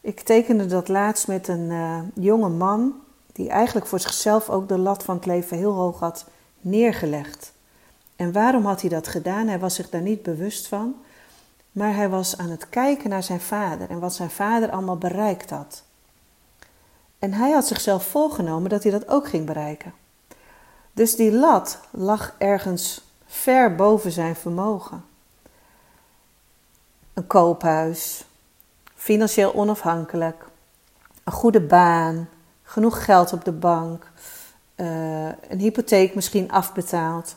Ik 0.00 0.20
tekende 0.20 0.66
dat 0.66 0.88
laatst 0.88 1.26
met 1.26 1.48
een 1.48 1.70
uh, 1.70 1.98
jonge 2.14 2.48
man 2.48 2.94
die 3.32 3.48
eigenlijk 3.48 3.86
voor 3.86 4.00
zichzelf 4.00 4.50
ook 4.50 4.68
de 4.68 4.78
lat 4.78 5.02
van 5.02 5.16
het 5.16 5.26
leven 5.26 5.56
heel 5.56 5.72
hoog 5.72 5.98
had 5.98 6.24
neergelegd. 6.60 7.52
En 8.16 8.32
waarom 8.32 8.66
had 8.66 8.80
hij 8.80 8.90
dat 8.90 9.08
gedaan? 9.08 9.46
Hij 9.48 9.58
was 9.58 9.74
zich 9.74 9.90
daar 9.90 10.02
niet 10.02 10.22
bewust 10.22 10.68
van, 10.68 10.94
maar 11.78 11.94
hij 11.94 12.08
was 12.08 12.38
aan 12.38 12.50
het 12.50 12.68
kijken 12.68 13.10
naar 13.10 13.22
zijn 13.22 13.40
vader 13.40 13.90
en 13.90 13.98
wat 13.98 14.14
zijn 14.14 14.30
vader 14.30 14.70
allemaal 14.70 14.96
bereikt 14.96 15.50
had. 15.50 15.82
En 17.18 17.32
hij 17.32 17.50
had 17.50 17.66
zichzelf 17.66 18.04
voorgenomen 18.04 18.70
dat 18.70 18.82
hij 18.82 18.92
dat 18.92 19.08
ook 19.08 19.28
ging 19.28 19.46
bereiken. 19.46 19.92
Dus 20.92 21.16
die 21.16 21.32
lat 21.32 21.80
lag 21.90 22.34
ergens 22.38 23.00
ver 23.26 23.74
boven 23.74 24.12
zijn 24.12 24.36
vermogen. 24.36 25.04
Een 27.14 27.26
koophuis, 27.26 28.24
financieel 28.94 29.54
onafhankelijk, 29.54 30.46
een 31.24 31.32
goede 31.32 31.60
baan, 31.60 32.28
genoeg 32.62 33.04
geld 33.04 33.32
op 33.32 33.44
de 33.44 33.52
bank, 33.52 34.10
uh, 34.76 35.26
een 35.26 35.58
hypotheek 35.58 36.14
misschien 36.14 36.50
afbetaald. 36.50 37.36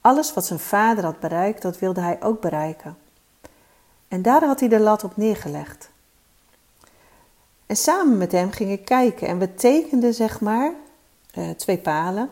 Alles 0.00 0.34
wat 0.34 0.46
zijn 0.46 0.58
vader 0.58 1.04
had 1.04 1.20
bereikt, 1.20 1.62
dat 1.62 1.78
wilde 1.78 2.00
hij 2.00 2.22
ook 2.22 2.40
bereiken. 2.40 2.96
En 4.08 4.22
daar 4.22 4.44
had 4.44 4.60
hij 4.60 4.68
de 4.68 4.80
lat 4.80 5.04
op 5.04 5.16
neergelegd. 5.16 5.90
En 7.66 7.76
samen 7.76 8.16
met 8.16 8.32
hem 8.32 8.50
ging 8.50 8.70
ik 8.70 8.84
kijken 8.84 9.28
en 9.28 9.38
we 9.38 9.54
tekenden 9.54 10.14
zeg 10.14 10.40
maar 10.40 10.72
uh, 11.34 11.50
twee 11.50 11.78
palen 11.78 12.30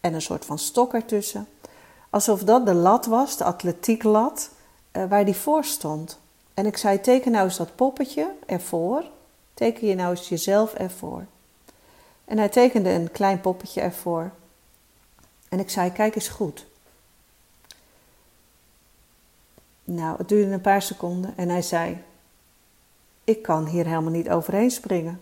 en 0.00 0.14
een 0.14 0.22
soort 0.22 0.44
van 0.44 0.58
stok 0.58 0.94
ertussen. 0.94 1.48
Alsof 2.10 2.44
dat 2.44 2.66
de 2.66 2.74
lat 2.74 3.06
was, 3.06 3.36
de 3.36 3.44
atletieklat, 3.44 4.50
uh, 4.92 5.04
waar 5.04 5.24
die 5.24 5.36
voor 5.36 5.64
stond. 5.64 6.18
En 6.54 6.66
ik 6.66 6.76
zei, 6.76 7.00
teken 7.00 7.32
nou 7.32 7.44
eens 7.44 7.56
dat 7.56 7.74
poppetje 7.74 8.34
ervoor. 8.46 9.04
Teken 9.54 9.86
je 9.86 9.94
nou 9.94 10.10
eens 10.10 10.28
jezelf 10.28 10.74
ervoor. 10.74 11.24
En 12.24 12.38
hij 12.38 12.48
tekende 12.48 12.90
een 12.90 13.10
klein 13.10 13.40
poppetje 13.40 13.80
ervoor. 13.80 14.30
En 15.48 15.58
ik 15.58 15.70
zei, 15.70 15.92
kijk 15.92 16.14
eens 16.14 16.28
goed. 16.28 16.66
Nou, 19.90 20.16
het 20.18 20.28
duurde 20.28 20.52
een 20.52 20.60
paar 20.60 20.82
seconden 20.82 21.32
en 21.36 21.48
hij 21.48 21.62
zei: 21.62 22.02
Ik 23.24 23.42
kan 23.42 23.66
hier 23.66 23.86
helemaal 23.86 24.10
niet 24.10 24.30
overheen 24.30 24.70
springen. 24.70 25.20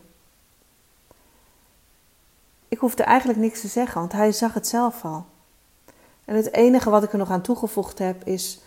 Ik 2.68 2.78
hoefde 2.78 3.02
eigenlijk 3.02 3.38
niks 3.38 3.60
te 3.60 3.68
zeggen, 3.68 4.00
want 4.00 4.12
hij 4.12 4.32
zag 4.32 4.54
het 4.54 4.66
zelf 4.66 5.04
al. 5.04 5.24
En 6.24 6.36
het 6.36 6.52
enige 6.52 6.90
wat 6.90 7.02
ik 7.02 7.12
er 7.12 7.18
nog 7.18 7.30
aan 7.30 7.40
toegevoegd 7.40 7.98
heb 7.98 8.26
is: 8.26 8.60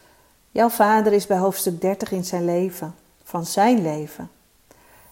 Jouw 0.52 0.70
vader 0.70 1.14
is 1.14 1.28
bij 1.28 1.38
hoofdstuk 1.38 1.82
30 1.82 2.12
in 2.12 2.26
zijn 2.26 2.46
leven, 2.46 2.96
van 3.24 3.46
zijn 3.46 3.82
leven. 3.82 4.30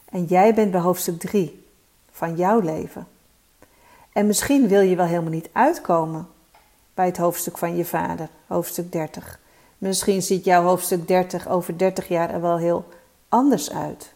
En 0.10 0.26
jij 0.26 0.54
bent 0.54 0.72
bij 0.72 0.82
hoofdstuk 0.82 1.20
3 1.20 1.66
van 2.12 2.36
jouw 2.36 2.60
leven. 2.60 3.08
En 4.12 4.28
misschien 4.28 4.68
wil 4.68 4.82
je 4.82 4.96
wel 4.96 5.06
helemaal 5.06 5.32
niet 5.32 5.50
uitkomen 5.52 6.28
bij 6.94 7.06
het 7.06 7.18
hoofdstuk 7.18 7.58
van 7.58 7.76
je 7.76 7.86
vader, 7.86 8.30
hoofdstuk 8.48 8.92
30. 8.92 9.40
Misschien 9.78 10.22
ziet 10.22 10.46
jouw 10.46 10.64
hoofdstuk 10.64 11.08
30 11.08 11.48
over 11.48 11.78
30 11.78 12.08
jaar 12.08 12.30
er 12.30 12.42
wel 12.42 12.58
heel 12.58 12.86
anders 13.30 13.72
uit. 13.72 14.14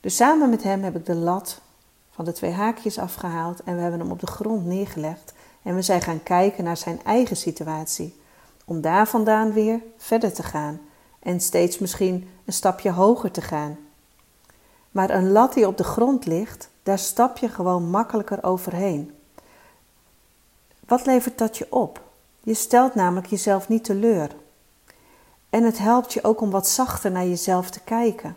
Dus 0.00 0.16
samen 0.16 0.50
met 0.50 0.62
hem 0.62 0.82
heb 0.82 0.96
ik 0.96 1.06
de 1.06 1.14
lat 1.14 1.60
van 2.10 2.24
de 2.24 2.32
twee 2.32 2.52
haakjes 2.52 2.98
afgehaald 2.98 3.62
en 3.62 3.74
we 3.74 3.80
hebben 3.80 4.00
hem 4.00 4.10
op 4.10 4.20
de 4.20 4.26
grond 4.26 4.66
neergelegd 4.66 5.32
en 5.62 5.74
we 5.74 5.82
zijn 5.82 6.02
gaan 6.02 6.22
kijken 6.22 6.64
naar 6.64 6.76
zijn 6.76 7.04
eigen 7.04 7.36
situatie. 7.36 8.18
Om 8.64 8.80
daar 8.80 9.08
vandaan 9.08 9.52
weer 9.52 9.80
verder 9.96 10.32
te 10.32 10.42
gaan 10.42 10.80
en 11.18 11.40
steeds 11.40 11.78
misschien 11.78 12.30
een 12.44 12.52
stapje 12.52 12.90
hoger 12.90 13.30
te 13.30 13.42
gaan. 13.42 13.78
Maar 14.90 15.10
een 15.10 15.30
lat 15.30 15.54
die 15.54 15.66
op 15.66 15.76
de 15.76 15.84
grond 15.84 16.26
ligt, 16.26 16.68
daar 16.82 16.98
stap 16.98 17.36
je 17.36 17.48
gewoon 17.48 17.90
makkelijker 17.90 18.44
overheen. 18.44 19.14
Wat 20.86 21.06
levert 21.06 21.38
dat 21.38 21.58
je 21.58 21.66
op? 21.72 22.09
Je 22.42 22.54
stelt 22.54 22.94
namelijk 22.94 23.26
jezelf 23.26 23.68
niet 23.68 23.84
teleur. 23.84 24.30
En 25.50 25.64
het 25.64 25.78
helpt 25.78 26.12
je 26.12 26.24
ook 26.24 26.40
om 26.40 26.50
wat 26.50 26.68
zachter 26.68 27.10
naar 27.10 27.26
jezelf 27.26 27.70
te 27.70 27.80
kijken. 27.80 28.36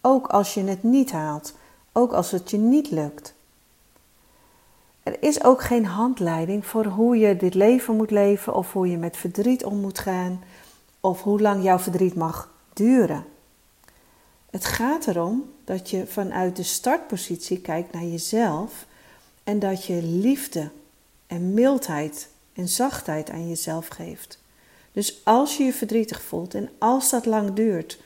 Ook 0.00 0.26
als 0.26 0.54
je 0.54 0.64
het 0.64 0.82
niet 0.82 1.12
haalt, 1.12 1.54
ook 1.92 2.12
als 2.12 2.30
het 2.30 2.50
je 2.50 2.58
niet 2.58 2.90
lukt. 2.90 3.34
Er 5.02 5.22
is 5.22 5.44
ook 5.44 5.62
geen 5.62 5.86
handleiding 5.86 6.66
voor 6.66 6.84
hoe 6.84 7.16
je 7.16 7.36
dit 7.36 7.54
leven 7.54 7.96
moet 7.96 8.10
leven 8.10 8.54
of 8.54 8.72
hoe 8.72 8.90
je 8.90 8.96
met 8.98 9.16
verdriet 9.16 9.64
om 9.64 9.80
moet 9.80 9.98
gaan 9.98 10.42
of 11.00 11.22
hoe 11.22 11.40
lang 11.40 11.62
jouw 11.62 11.78
verdriet 11.78 12.14
mag 12.14 12.50
duren. 12.72 13.24
Het 14.50 14.64
gaat 14.64 15.06
erom 15.06 15.52
dat 15.64 15.90
je 15.90 16.06
vanuit 16.06 16.56
de 16.56 16.62
startpositie 16.62 17.60
kijkt 17.60 17.92
naar 17.92 18.04
jezelf 18.04 18.86
en 19.44 19.58
dat 19.58 19.84
je 19.84 20.02
liefde 20.02 20.70
en 21.26 21.54
mildheid 21.54 22.28
en 22.56 22.68
zachtheid 22.68 23.30
aan 23.30 23.48
jezelf 23.48 23.88
geeft. 23.88 24.38
Dus 24.92 25.20
als 25.24 25.56
je 25.56 25.64
je 25.64 25.72
verdrietig 25.72 26.22
voelt 26.22 26.54
en 26.54 26.70
als 26.78 27.10
dat 27.10 27.26
lang 27.26 27.52
duurt, 27.52 27.98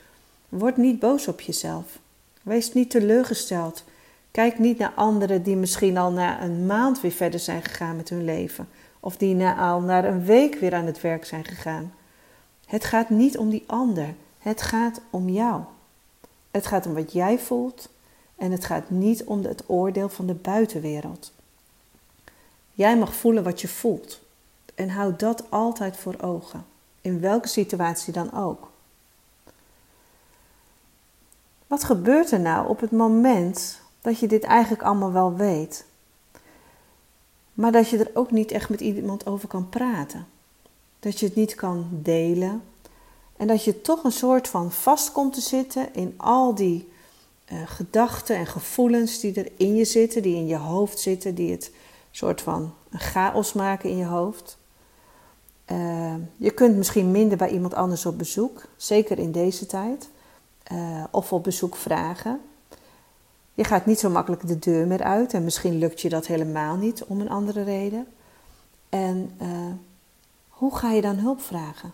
word 0.49 0.77
niet 0.77 0.99
boos 0.99 1.27
op 1.27 1.41
jezelf. 1.41 1.99
Wees 2.41 2.73
niet 2.73 2.89
teleurgesteld. 2.89 3.83
Kijk 4.31 4.59
niet 4.59 4.77
naar 4.77 4.93
anderen 4.95 5.43
die 5.43 5.55
misschien 5.55 5.97
al 5.97 6.11
na 6.11 6.41
een 6.41 6.65
maand 6.65 7.01
weer 7.01 7.11
verder 7.11 7.39
zijn 7.39 7.63
gegaan 7.63 7.95
met 7.95 8.09
hun 8.09 8.23
leven, 8.25 8.69
of 8.99 9.17
die 9.17 9.35
na, 9.35 9.57
al 9.57 9.81
na 9.81 10.05
een 10.05 10.25
week 10.25 10.55
weer 10.55 10.73
aan 10.73 10.85
het 10.85 11.01
werk 11.01 11.25
zijn 11.25 11.45
gegaan. 11.45 11.93
Het 12.65 12.83
gaat 12.83 13.09
niet 13.09 13.37
om 13.37 13.49
die 13.49 13.63
ander, 13.67 14.13
het 14.39 14.61
gaat 14.61 15.01
om 15.09 15.29
jou. 15.29 15.61
Het 16.51 16.67
gaat 16.67 16.85
om 16.85 16.93
wat 16.93 17.13
jij 17.13 17.39
voelt 17.39 17.89
en 18.35 18.51
het 18.51 18.65
gaat 18.65 18.89
niet 18.89 19.23
om 19.23 19.43
het 19.43 19.63
oordeel 19.67 20.09
van 20.09 20.25
de 20.25 20.33
buitenwereld. 20.33 21.31
Jij 22.73 22.97
mag 22.97 23.15
voelen 23.15 23.43
wat 23.43 23.61
je 23.61 23.67
voelt. 23.67 24.20
En 24.81 24.89
houd 24.89 25.19
dat 25.19 25.43
altijd 25.49 25.97
voor 25.97 26.15
ogen. 26.21 26.65
In 27.01 27.19
welke 27.19 27.47
situatie 27.47 28.13
dan 28.13 28.33
ook. 28.33 28.71
Wat 31.67 31.83
gebeurt 31.83 32.31
er 32.31 32.39
nou 32.39 32.67
op 32.67 32.79
het 32.79 32.91
moment 32.91 33.79
dat 34.01 34.19
je 34.19 34.27
dit 34.27 34.43
eigenlijk 34.43 34.83
allemaal 34.83 35.11
wel 35.11 35.35
weet, 35.35 35.85
maar 37.53 37.71
dat 37.71 37.89
je 37.89 37.97
er 37.97 38.11
ook 38.13 38.31
niet 38.31 38.51
echt 38.51 38.69
met 38.69 38.81
iemand 38.81 39.25
over 39.25 39.47
kan 39.47 39.69
praten? 39.69 40.27
Dat 40.99 41.19
je 41.19 41.25
het 41.25 41.35
niet 41.35 41.55
kan 41.55 41.87
delen 41.91 42.63
en 43.37 43.47
dat 43.47 43.63
je 43.63 43.81
toch 43.81 44.03
een 44.03 44.11
soort 44.11 44.47
van 44.47 44.71
vast 44.71 45.11
komt 45.11 45.33
te 45.33 45.41
zitten 45.41 45.93
in 45.93 46.13
al 46.17 46.55
die 46.55 46.89
uh, 47.51 47.61
gedachten 47.65 48.35
en 48.35 48.47
gevoelens 48.47 49.19
die 49.19 49.33
er 49.33 49.51
in 49.57 49.75
je 49.75 49.85
zitten, 49.85 50.21
die 50.21 50.35
in 50.35 50.47
je 50.47 50.57
hoofd 50.57 50.99
zitten, 50.99 51.35
die 51.35 51.51
het 51.51 51.71
soort 52.11 52.41
van 52.41 52.73
een 52.89 52.99
chaos 52.99 53.53
maken 53.53 53.89
in 53.89 53.97
je 53.97 54.05
hoofd. 54.05 54.59
Uh, 55.71 56.13
je 56.37 56.51
kunt 56.51 56.75
misschien 56.75 57.11
minder 57.11 57.37
bij 57.37 57.49
iemand 57.49 57.73
anders 57.73 58.05
op 58.05 58.17
bezoek, 58.17 58.61
zeker 58.77 59.19
in 59.19 59.31
deze 59.31 59.65
tijd, 59.65 60.09
uh, 60.71 61.03
of 61.11 61.33
op 61.33 61.43
bezoek 61.43 61.75
vragen. 61.75 62.41
Je 63.53 63.63
gaat 63.63 63.85
niet 63.85 63.99
zo 63.99 64.09
makkelijk 64.09 64.47
de 64.47 64.59
deur 64.59 64.87
meer 64.87 65.03
uit 65.03 65.33
en 65.33 65.43
misschien 65.43 65.77
lukt 65.77 66.01
je 66.01 66.09
dat 66.09 66.27
helemaal 66.27 66.75
niet 66.75 67.03
om 67.03 67.21
een 67.21 67.29
andere 67.29 67.63
reden. 67.63 68.07
En 68.89 69.31
uh, 69.41 69.47
hoe 70.49 70.75
ga 70.75 70.91
je 70.91 71.01
dan 71.01 71.15
hulp 71.15 71.41
vragen? 71.41 71.93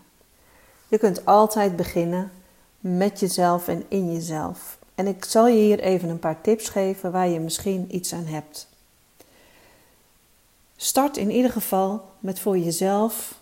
Je 0.88 0.98
kunt 0.98 1.24
altijd 1.24 1.76
beginnen 1.76 2.30
met 2.80 3.20
jezelf 3.20 3.68
en 3.68 3.84
in 3.88 4.12
jezelf. 4.12 4.78
En 4.94 5.06
ik 5.06 5.24
zal 5.24 5.48
je 5.48 5.62
hier 5.62 5.80
even 5.80 6.08
een 6.08 6.18
paar 6.18 6.40
tips 6.40 6.68
geven 6.68 7.12
waar 7.12 7.28
je 7.28 7.40
misschien 7.40 7.94
iets 7.94 8.12
aan 8.12 8.26
hebt. 8.26 8.68
Start 10.76 11.16
in 11.16 11.30
ieder 11.30 11.50
geval 11.50 12.04
met 12.18 12.40
voor 12.40 12.58
jezelf 12.58 13.38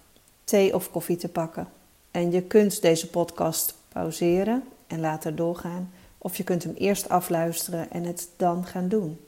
thee 0.46 0.74
of 0.74 0.90
koffie 0.90 1.16
te 1.16 1.28
pakken. 1.28 1.68
En 2.10 2.30
je 2.30 2.42
kunt 2.42 2.82
deze 2.82 3.10
podcast 3.10 3.74
pauzeren 3.88 4.64
en 4.86 5.00
later 5.00 5.36
doorgaan, 5.36 5.92
of 6.18 6.36
je 6.36 6.44
kunt 6.44 6.62
hem 6.62 6.74
eerst 6.74 7.08
afluisteren 7.08 7.90
en 7.90 8.04
het 8.04 8.28
dan 8.36 8.66
gaan 8.66 8.88
doen. 8.88 9.20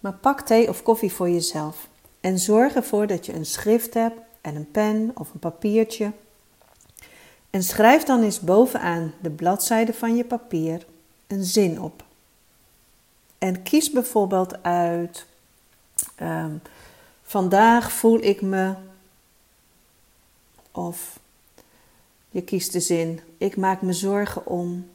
Maar 0.00 0.12
pak 0.12 0.40
thee 0.40 0.68
of 0.68 0.82
koffie 0.82 1.12
voor 1.12 1.30
jezelf 1.30 1.88
en 2.20 2.38
zorg 2.38 2.74
ervoor 2.74 3.06
dat 3.06 3.26
je 3.26 3.34
een 3.34 3.46
schrift 3.46 3.94
hebt 3.94 4.18
en 4.40 4.56
een 4.56 4.70
pen 4.70 5.10
of 5.14 5.32
een 5.32 5.38
papiertje. 5.38 6.12
En 7.50 7.62
schrijf 7.62 8.02
dan 8.02 8.22
eens 8.22 8.40
bovenaan 8.40 9.12
de 9.20 9.30
bladzijde 9.30 9.94
van 9.94 10.16
je 10.16 10.24
papier 10.24 10.86
een 11.26 11.44
zin 11.44 11.80
op. 11.80 12.04
En 13.38 13.62
kies 13.62 13.90
bijvoorbeeld 13.90 14.62
uit: 14.62 15.26
um, 16.22 16.62
Vandaag 17.22 17.92
voel 17.92 18.22
ik 18.22 18.40
me. 18.42 18.74
Of 20.76 21.18
je 22.30 22.42
kiest 22.42 22.72
de 22.72 22.80
zin: 22.80 23.20
Ik 23.38 23.56
maak 23.56 23.82
me 23.82 23.92
zorgen 23.92 24.46
om. 24.46 24.90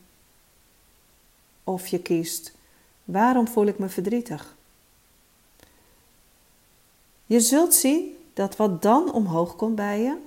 Of 1.64 1.88
je 1.88 2.00
kiest: 2.00 2.52
Waarom 3.04 3.48
voel 3.48 3.66
ik 3.66 3.80
me 3.80 3.90
verdrietig? 3.90 4.56
Je 7.26 7.40
zult 7.40 7.74
zien 7.74 8.18
dat 8.34 8.56
wat 8.56 8.82
dan 8.82 9.14
omhoog 9.14 9.56
komt 9.56 9.76
bij 9.76 10.02
je, 10.02 10.18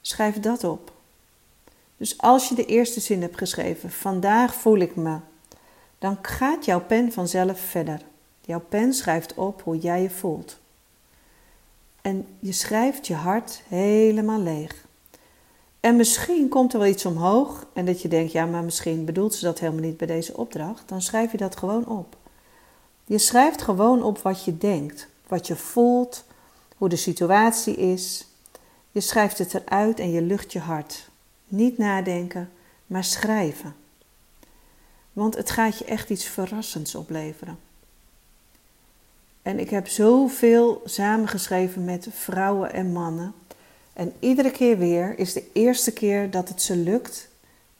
schrijf 0.00 0.40
dat 0.40 0.64
op. 0.64 0.92
Dus 1.96 2.18
als 2.18 2.48
je 2.48 2.54
de 2.54 2.66
eerste 2.66 3.00
zin 3.00 3.20
hebt 3.20 3.38
geschreven, 3.38 3.90
vandaag 3.90 4.54
voel 4.54 4.78
ik 4.78 4.96
me, 4.96 5.18
dan 5.98 6.18
gaat 6.22 6.64
jouw 6.64 6.80
pen 6.80 7.12
vanzelf 7.12 7.60
verder. 7.60 8.00
Jouw 8.40 8.60
pen 8.60 8.94
schrijft 8.94 9.34
op 9.34 9.62
hoe 9.62 9.78
jij 9.78 10.02
je 10.02 10.10
voelt. 10.10 10.58
En 12.04 12.26
je 12.38 12.52
schrijft 12.52 13.06
je 13.06 13.14
hart 13.14 13.62
helemaal 13.68 14.40
leeg. 14.40 14.84
En 15.80 15.96
misschien 15.96 16.48
komt 16.48 16.72
er 16.72 16.78
wel 16.78 16.88
iets 16.88 17.04
omhoog 17.06 17.66
en 17.72 17.84
dat 17.84 18.02
je 18.02 18.08
denkt, 18.08 18.32
ja, 18.32 18.46
maar 18.46 18.64
misschien 18.64 19.04
bedoelt 19.04 19.34
ze 19.34 19.44
dat 19.44 19.58
helemaal 19.58 19.82
niet 19.82 19.96
bij 19.96 20.06
deze 20.06 20.36
opdracht. 20.36 20.88
Dan 20.88 21.02
schrijf 21.02 21.32
je 21.32 21.36
dat 21.36 21.56
gewoon 21.56 21.86
op. 21.86 22.16
Je 23.04 23.18
schrijft 23.18 23.62
gewoon 23.62 24.02
op 24.02 24.18
wat 24.18 24.44
je 24.44 24.58
denkt, 24.58 25.08
wat 25.26 25.46
je 25.46 25.56
voelt, 25.56 26.24
hoe 26.76 26.88
de 26.88 26.96
situatie 26.96 27.76
is. 27.76 28.26
Je 28.90 29.00
schrijft 29.00 29.38
het 29.38 29.54
eruit 29.54 29.98
en 29.98 30.10
je 30.10 30.22
lucht 30.22 30.52
je 30.52 30.60
hart. 30.60 31.08
Niet 31.48 31.78
nadenken, 31.78 32.50
maar 32.86 33.04
schrijven. 33.04 33.74
Want 35.12 35.36
het 35.36 35.50
gaat 35.50 35.78
je 35.78 35.84
echt 35.84 36.10
iets 36.10 36.24
verrassends 36.24 36.94
opleveren. 36.94 37.58
En 39.44 39.58
ik 39.58 39.70
heb 39.70 39.88
zoveel 39.88 40.82
samengeschreven 40.84 41.84
met 41.84 42.08
vrouwen 42.10 42.72
en 42.72 42.92
mannen. 42.92 43.34
En 43.92 44.12
iedere 44.18 44.50
keer 44.50 44.78
weer 44.78 45.18
is 45.18 45.32
de 45.32 45.50
eerste 45.52 45.92
keer 45.92 46.30
dat 46.30 46.48
het 46.48 46.62
ze 46.62 46.76
lukt 46.76 47.28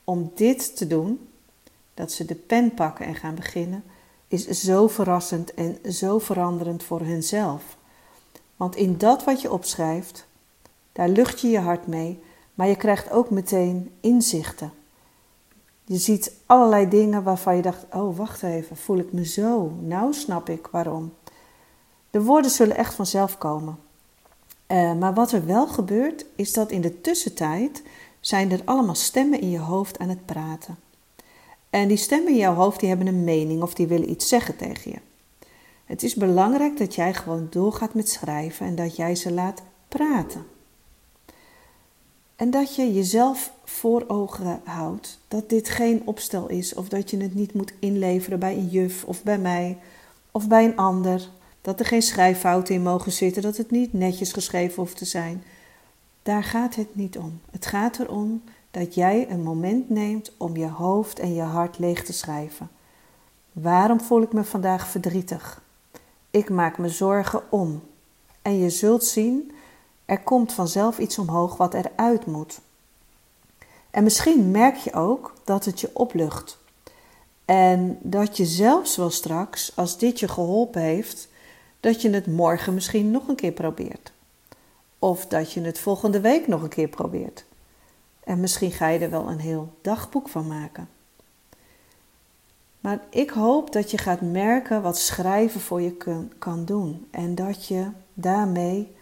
om 0.04 0.32
dit 0.34 0.76
te 0.76 0.86
doen, 0.86 1.28
dat 1.94 2.12
ze 2.12 2.24
de 2.24 2.34
pen 2.34 2.74
pakken 2.74 3.06
en 3.06 3.14
gaan 3.14 3.34
beginnen, 3.34 3.84
is 4.28 4.46
zo 4.46 4.88
verrassend 4.88 5.54
en 5.54 5.78
zo 5.92 6.18
veranderend 6.18 6.82
voor 6.82 7.00
hunzelf. 7.00 7.76
Want 8.56 8.76
in 8.76 8.98
dat 8.98 9.24
wat 9.24 9.40
je 9.40 9.52
opschrijft, 9.52 10.26
daar 10.92 11.08
lucht 11.08 11.40
je 11.40 11.48
je 11.48 11.58
hart 11.58 11.86
mee, 11.86 12.20
maar 12.54 12.68
je 12.68 12.76
krijgt 12.76 13.10
ook 13.10 13.30
meteen 13.30 13.90
inzichten. 14.00 14.72
Je 15.84 15.96
ziet 15.96 16.32
allerlei 16.46 16.88
dingen 16.88 17.22
waarvan 17.22 17.56
je 17.56 17.62
dacht: 17.62 17.84
oh, 17.92 18.16
wacht 18.16 18.42
even, 18.42 18.76
voel 18.76 18.98
ik 18.98 19.12
me 19.12 19.26
zo? 19.26 19.72
Nou 19.80 20.12
snap 20.12 20.48
ik 20.48 20.66
waarom. 20.66 21.12
De 22.14 22.22
woorden 22.22 22.50
zullen 22.50 22.76
echt 22.76 22.94
vanzelf 22.94 23.38
komen. 23.38 23.78
Uh, 24.68 24.94
maar 24.94 25.14
wat 25.14 25.32
er 25.32 25.46
wel 25.46 25.66
gebeurt, 25.66 26.24
is 26.36 26.52
dat 26.52 26.70
in 26.70 26.80
de 26.80 27.00
tussentijd 27.00 27.82
zijn 28.20 28.50
er 28.50 28.60
allemaal 28.64 28.94
stemmen 28.94 29.40
in 29.40 29.50
je 29.50 29.58
hoofd 29.58 29.98
aan 29.98 30.08
het 30.08 30.26
praten. 30.26 30.78
En 31.70 31.88
die 31.88 31.96
stemmen 31.96 32.32
in 32.32 32.38
jouw 32.38 32.54
hoofd 32.54 32.80
die 32.80 32.88
hebben 32.88 33.06
een 33.06 33.24
mening 33.24 33.62
of 33.62 33.74
die 33.74 33.86
willen 33.86 34.10
iets 34.10 34.28
zeggen 34.28 34.56
tegen 34.56 34.90
je. 34.90 34.98
Het 35.84 36.02
is 36.02 36.14
belangrijk 36.14 36.78
dat 36.78 36.94
jij 36.94 37.14
gewoon 37.14 37.46
doorgaat 37.50 37.94
met 37.94 38.08
schrijven 38.08 38.66
en 38.66 38.74
dat 38.74 38.96
jij 38.96 39.14
ze 39.14 39.32
laat 39.32 39.62
praten. 39.88 40.46
En 42.36 42.50
dat 42.50 42.74
je 42.74 42.94
jezelf 42.94 43.52
voor 43.64 44.04
ogen 44.06 44.60
houdt 44.64 45.18
dat 45.28 45.48
dit 45.48 45.68
geen 45.68 46.02
opstel 46.04 46.48
is 46.48 46.74
of 46.74 46.88
dat 46.88 47.10
je 47.10 47.16
het 47.16 47.34
niet 47.34 47.54
moet 47.54 47.72
inleveren 47.78 48.38
bij 48.38 48.54
een 48.54 48.68
juf 48.68 49.04
of 49.04 49.22
bij 49.22 49.38
mij 49.38 49.78
of 50.30 50.48
bij 50.48 50.64
een 50.64 50.76
ander. 50.76 51.28
Dat 51.64 51.80
er 51.80 51.86
geen 51.86 52.02
schrijffouten 52.02 52.74
in 52.74 52.82
mogen 52.82 53.12
zitten, 53.12 53.42
dat 53.42 53.56
het 53.56 53.70
niet 53.70 53.92
netjes 53.92 54.32
geschreven 54.32 54.82
hoeft 54.82 54.96
te 54.96 55.04
zijn. 55.04 55.44
Daar 56.22 56.44
gaat 56.44 56.74
het 56.74 56.94
niet 56.94 57.18
om. 57.18 57.40
Het 57.50 57.66
gaat 57.66 57.98
erom 57.98 58.42
dat 58.70 58.94
jij 58.94 59.30
een 59.30 59.42
moment 59.42 59.90
neemt 59.90 60.32
om 60.36 60.56
je 60.56 60.68
hoofd 60.68 61.18
en 61.18 61.34
je 61.34 61.42
hart 61.42 61.78
leeg 61.78 62.04
te 62.04 62.12
schrijven. 62.12 62.70
Waarom 63.52 64.00
voel 64.00 64.22
ik 64.22 64.32
me 64.32 64.44
vandaag 64.44 64.88
verdrietig? 64.88 65.62
Ik 66.30 66.50
maak 66.50 66.78
me 66.78 66.88
zorgen 66.88 67.42
om. 67.50 67.82
En 68.42 68.58
je 68.58 68.70
zult 68.70 69.04
zien, 69.04 69.52
er 70.04 70.20
komt 70.20 70.52
vanzelf 70.52 70.98
iets 70.98 71.18
omhoog 71.18 71.56
wat 71.56 71.74
eruit 71.74 72.26
moet. 72.26 72.60
En 73.90 74.04
misschien 74.04 74.50
merk 74.50 74.76
je 74.76 74.92
ook 74.92 75.34
dat 75.44 75.64
het 75.64 75.80
je 75.80 75.90
oplucht. 75.92 76.58
En 77.44 77.98
dat 78.02 78.36
je 78.36 78.44
zelfs 78.44 78.96
wel 78.96 79.10
straks, 79.10 79.76
als 79.76 79.98
dit 79.98 80.20
je 80.20 80.28
geholpen 80.28 80.82
heeft, 80.82 81.28
dat 81.84 82.02
je 82.02 82.10
het 82.10 82.26
morgen 82.26 82.74
misschien 82.74 83.10
nog 83.10 83.28
een 83.28 83.34
keer 83.34 83.52
probeert. 83.52 84.12
Of 84.98 85.26
dat 85.26 85.52
je 85.52 85.60
het 85.60 85.78
volgende 85.78 86.20
week 86.20 86.46
nog 86.46 86.62
een 86.62 86.68
keer 86.68 86.88
probeert. 86.88 87.44
En 88.24 88.40
misschien 88.40 88.72
ga 88.72 88.88
je 88.88 88.98
er 88.98 89.10
wel 89.10 89.28
een 89.28 89.38
heel 89.38 89.72
dagboek 89.80 90.28
van 90.28 90.46
maken. 90.46 90.88
Maar 92.80 93.00
ik 93.10 93.30
hoop 93.30 93.72
dat 93.72 93.90
je 93.90 93.98
gaat 93.98 94.20
merken 94.20 94.82
wat 94.82 94.98
schrijven 94.98 95.60
voor 95.60 95.80
je 95.80 95.96
kan 96.38 96.64
doen. 96.64 97.06
En 97.10 97.34
dat 97.34 97.66
je 97.66 97.88
daarmee 98.14 98.96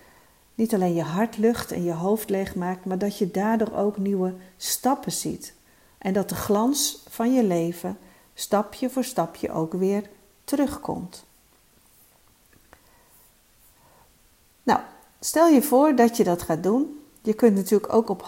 niet 0.54 0.74
alleen 0.74 0.94
je 0.94 1.02
hart 1.02 1.38
lucht 1.38 1.72
en 1.72 1.84
je 1.84 1.92
hoofd 1.92 2.30
leeg 2.30 2.54
maakt, 2.54 2.84
maar 2.84 2.98
dat 2.98 3.18
je 3.18 3.30
daardoor 3.30 3.72
ook 3.72 3.96
nieuwe 3.98 4.34
stappen 4.56 5.12
ziet. 5.12 5.54
En 5.98 6.12
dat 6.12 6.28
de 6.28 6.34
glans 6.34 7.02
van 7.08 7.34
je 7.34 7.44
leven 7.44 7.98
stapje 8.34 8.90
voor 8.90 9.04
stapje 9.04 9.52
ook 9.52 9.72
weer 9.72 10.10
terugkomt. 10.44 11.24
Nou, 14.62 14.80
stel 15.24 15.48
je 15.48 15.62
voor 15.62 15.96
dat 15.96 16.16
je 16.16 16.24
dat 16.24 16.42
gaat 16.42 16.62
doen. 16.62 17.00
Je 17.22 17.32
kunt 17.32 17.54
natuurlijk 17.54 17.92
ook 17.92 18.08
op 18.08 18.26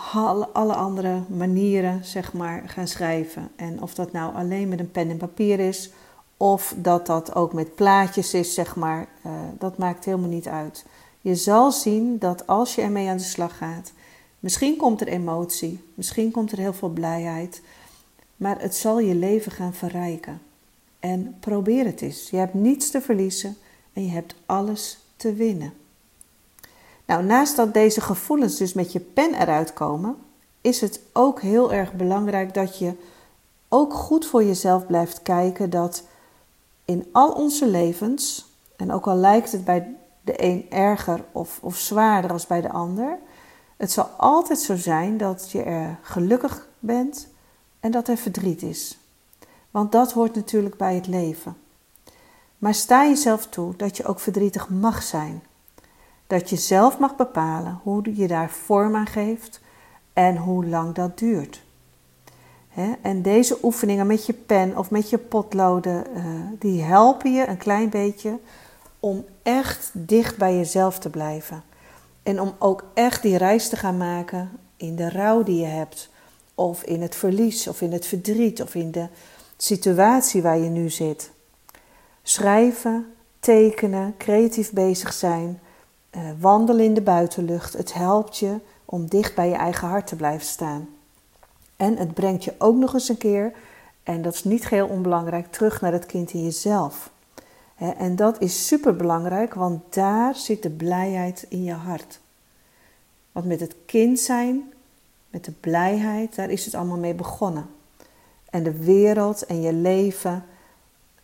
alle 0.53 0.75
andere 0.75 1.21
manieren 1.27 2.05
zeg 2.05 2.33
maar, 2.33 2.63
gaan 2.67 2.89
schrijven. 2.89 3.51
En 3.57 3.83
of 3.83 3.95
dat 3.95 4.13
nou 4.13 4.35
alleen 4.35 4.69
met 4.69 4.81
een 4.81 4.91
pen 4.91 5.11
en 5.11 5.17
papier 5.17 5.61
is, 5.61 5.91
of 6.37 6.75
dat 6.77 7.07
dat 7.07 7.35
ook 7.35 7.53
met 7.53 7.75
plaatjes 7.75 8.35
is, 8.35 8.55
zeg 8.55 8.77
maar, 8.77 9.09
uh, 9.27 9.33
dat 9.59 9.79
maakt 9.79 10.05
helemaal 10.05 10.29
niet 10.29 10.49
uit. 10.49 10.85
Je 11.21 11.35
zal 11.35 11.73
zien 11.73 12.19
dat 12.19 12.47
als 12.47 12.75
je 12.75 12.83
ermee 12.83 13.09
aan 13.09 13.17
de 13.17 13.23
slag 13.23 13.57
gaat, 13.57 13.93
misschien 14.41 14.77
komt 14.77 15.01
er 15.01 15.09
emotie, 15.09 15.81
misschien 15.95 16.31
komt 16.31 16.53
er 16.53 16.59
heel 16.59 16.73
veel 16.73 16.89
blijheid, 16.89 17.63
maar 18.37 18.61
het 18.61 18.77
zal 18.77 19.01
je 19.01 19.15
leven 19.15 19.53
gaan 19.53 19.75
verrijken. 19.75 20.41
En 21.01 21.37
probeer 21.41 21.85
het 21.85 22.01
eens. 22.01 22.31
Je 22.31 22.37
hebt 22.37 22.55
niets 22.55 22.91
te 22.91 23.01
verliezen 23.01 23.57
en 23.93 24.05
je 24.05 24.11
hebt 24.11 24.35
alles 24.47 24.99
te 25.17 25.33
winnen. 25.33 25.73
Nou, 27.05 27.25
naast 27.25 27.57
dat 27.57 27.75
deze 27.75 28.01
gevoelens 28.01 28.57
dus 28.57 28.73
met 28.73 28.93
je 28.93 29.01
pen 29.01 29.35
eruit 29.35 29.73
komen, 29.73 30.17
is 30.61 30.81
het 30.81 31.01
ook 31.13 31.41
heel 31.41 31.73
erg 31.73 31.93
belangrijk 31.93 32.55
dat 32.55 32.79
je 32.79 32.93
ook 33.69 33.93
goed 33.93 34.27
voor 34.27 34.45
jezelf 34.45 34.87
blijft 34.87 35.23
kijken 35.23 35.71
dat 35.71 36.03
in 36.85 37.07
al 37.13 37.31
onze 37.31 37.67
levens, 37.67 38.47
en 38.77 38.93
ook 38.93 39.07
al 39.07 39.17
lijkt 39.17 39.53
het 39.53 39.65
bij 39.65 39.97
de 40.21 40.43
een 40.43 40.71
erger 40.71 41.25
of, 41.33 41.59
of 41.63 41.77
zwaarder 41.77 42.33
als 42.33 42.47
bij 42.47 42.61
de 42.61 42.71
ander, 42.71 43.19
het 43.77 43.93
zal 43.93 44.05
altijd 44.05 44.59
zo 44.59 44.77
zijn 44.77 45.17
dat 45.17 45.51
je 45.51 45.63
er 45.63 45.99
gelukkig 46.03 46.69
bent 46.79 47.29
en 47.81 47.91
dat 47.91 48.09
er 48.09 48.17
verdriet 48.17 48.63
is. 48.63 48.99
Want 49.71 49.93
dat 49.93 50.13
hoort 50.13 50.35
natuurlijk 50.35 50.77
bij 50.77 50.95
het 50.95 51.07
leven. 51.07 51.57
Maar 52.59 52.75
sta 52.75 53.05
jezelf 53.05 53.47
toe 53.47 53.77
dat 53.77 53.97
je 53.97 54.05
ook 54.05 54.21
verdrietig 54.21 54.69
mag 54.69 55.03
zijn. 55.03 55.43
Dat 56.27 56.51
je 56.51 56.57
zelf 56.57 56.99
mag 56.99 57.17
bepalen 57.17 57.81
hoe 57.83 58.17
je 58.17 58.27
daar 58.27 58.51
vorm 58.51 58.97
aan 58.97 59.07
geeft 59.07 59.61
en 60.13 60.37
hoe 60.37 60.67
lang 60.67 60.95
dat 60.95 61.19
duurt. 61.19 61.63
En 63.03 63.23
deze 63.23 63.59
oefeningen 63.63 64.07
met 64.07 64.27
je 64.27 64.33
pen 64.33 64.77
of 64.79 64.91
met 64.91 65.11
je 65.11 65.19
potloden, 65.19 66.15
eh, 66.15 66.25
die 66.59 66.83
helpen 66.83 67.33
je 67.33 67.47
een 67.47 67.57
klein 67.57 67.89
beetje 67.89 68.39
om 69.01 69.25
echt 69.43 69.91
dicht 69.93 70.37
bij 70.37 70.57
jezelf 70.57 70.99
te 70.99 71.11
blijven. 71.11 71.63
En 72.23 72.41
om 72.41 72.55
ook 72.59 72.85
echt 72.95 73.23
die 73.23 73.37
reis 73.37 73.69
te 73.69 73.77
gaan 73.77 73.97
maken 73.97 74.51
in 74.77 74.97
de 74.97 75.11
rouw 75.11 75.43
die 75.43 75.61
je 75.61 75.67
hebt, 75.67 76.11
of 76.55 76.83
in 76.83 77.03
het 77.03 77.15
verlies, 77.15 77.69
of 77.69 77.81
in 77.81 77.93
het 77.93 78.07
verdriet, 78.07 78.63
of 78.63 78.75
in 78.75 78.91
de 78.91 79.07
situatie 79.57 80.43
waar 80.43 80.59
je 80.59 80.69
nu 80.69 80.91
zit. 80.91 81.31
Schrijven, 82.23 83.07
tekenen, 83.41 84.15
creatief 84.19 84.73
bezig 84.73 85.13
zijn, 85.13 85.61
uh, 86.17 86.23
wandelen 86.39 86.85
in 86.85 86.95
de 86.95 87.03
buitenlucht. 87.03 87.73
Het 87.73 87.95
helpt 87.95 88.39
je 88.39 88.59
om 88.85 89.09
dicht 89.09 89.35
bij 89.35 89.49
je 89.49 89.55
eigen 89.55 89.89
hart 89.89 90.07
te 90.07 90.17
blijven 90.17 90.47
staan. 90.47 90.89
En 91.77 91.97
het 91.97 92.15
brengt 92.15 92.45
je 92.45 92.55
ook 92.59 92.77
nog 92.77 92.95
eens 92.95 93.09
een 93.09 93.17
keer, 93.17 93.53
en 94.03 94.23
dat 94.23 94.35
is 94.35 94.45
niet 94.45 94.69
heel 94.69 94.87
onbelangrijk, 94.87 95.53
terug 95.53 95.81
naar 95.81 95.93
het 95.93 96.07
kind 96.07 96.33
in 96.33 96.43
jezelf. 96.43 97.11
En 97.99 98.17
dat 98.17 98.41
is 98.41 98.67
super 98.67 98.97
belangrijk, 98.97 99.55
want 99.55 99.95
daar 99.95 100.35
zit 100.35 100.63
de 100.63 100.71
blijheid 100.71 101.47
in 101.49 101.65
je 101.65 101.73
hart. 101.73 102.21
Want 103.33 103.47
met 103.47 103.61
het 103.61 103.75
kind 103.87 104.21
zijn, 104.21 104.73
met 105.31 105.45
de 105.45 105.53
blijheid, 105.53 106.35
daar 106.35 106.51
is 106.51 106.65
het 106.65 106.75
allemaal 106.75 106.99
mee 106.99 107.15
begonnen. 107.15 107.67
En 108.51 108.63
de 108.63 108.85
wereld 108.85 109.47
en 109.47 109.61
je 109.61 109.73
leven, 109.73 110.45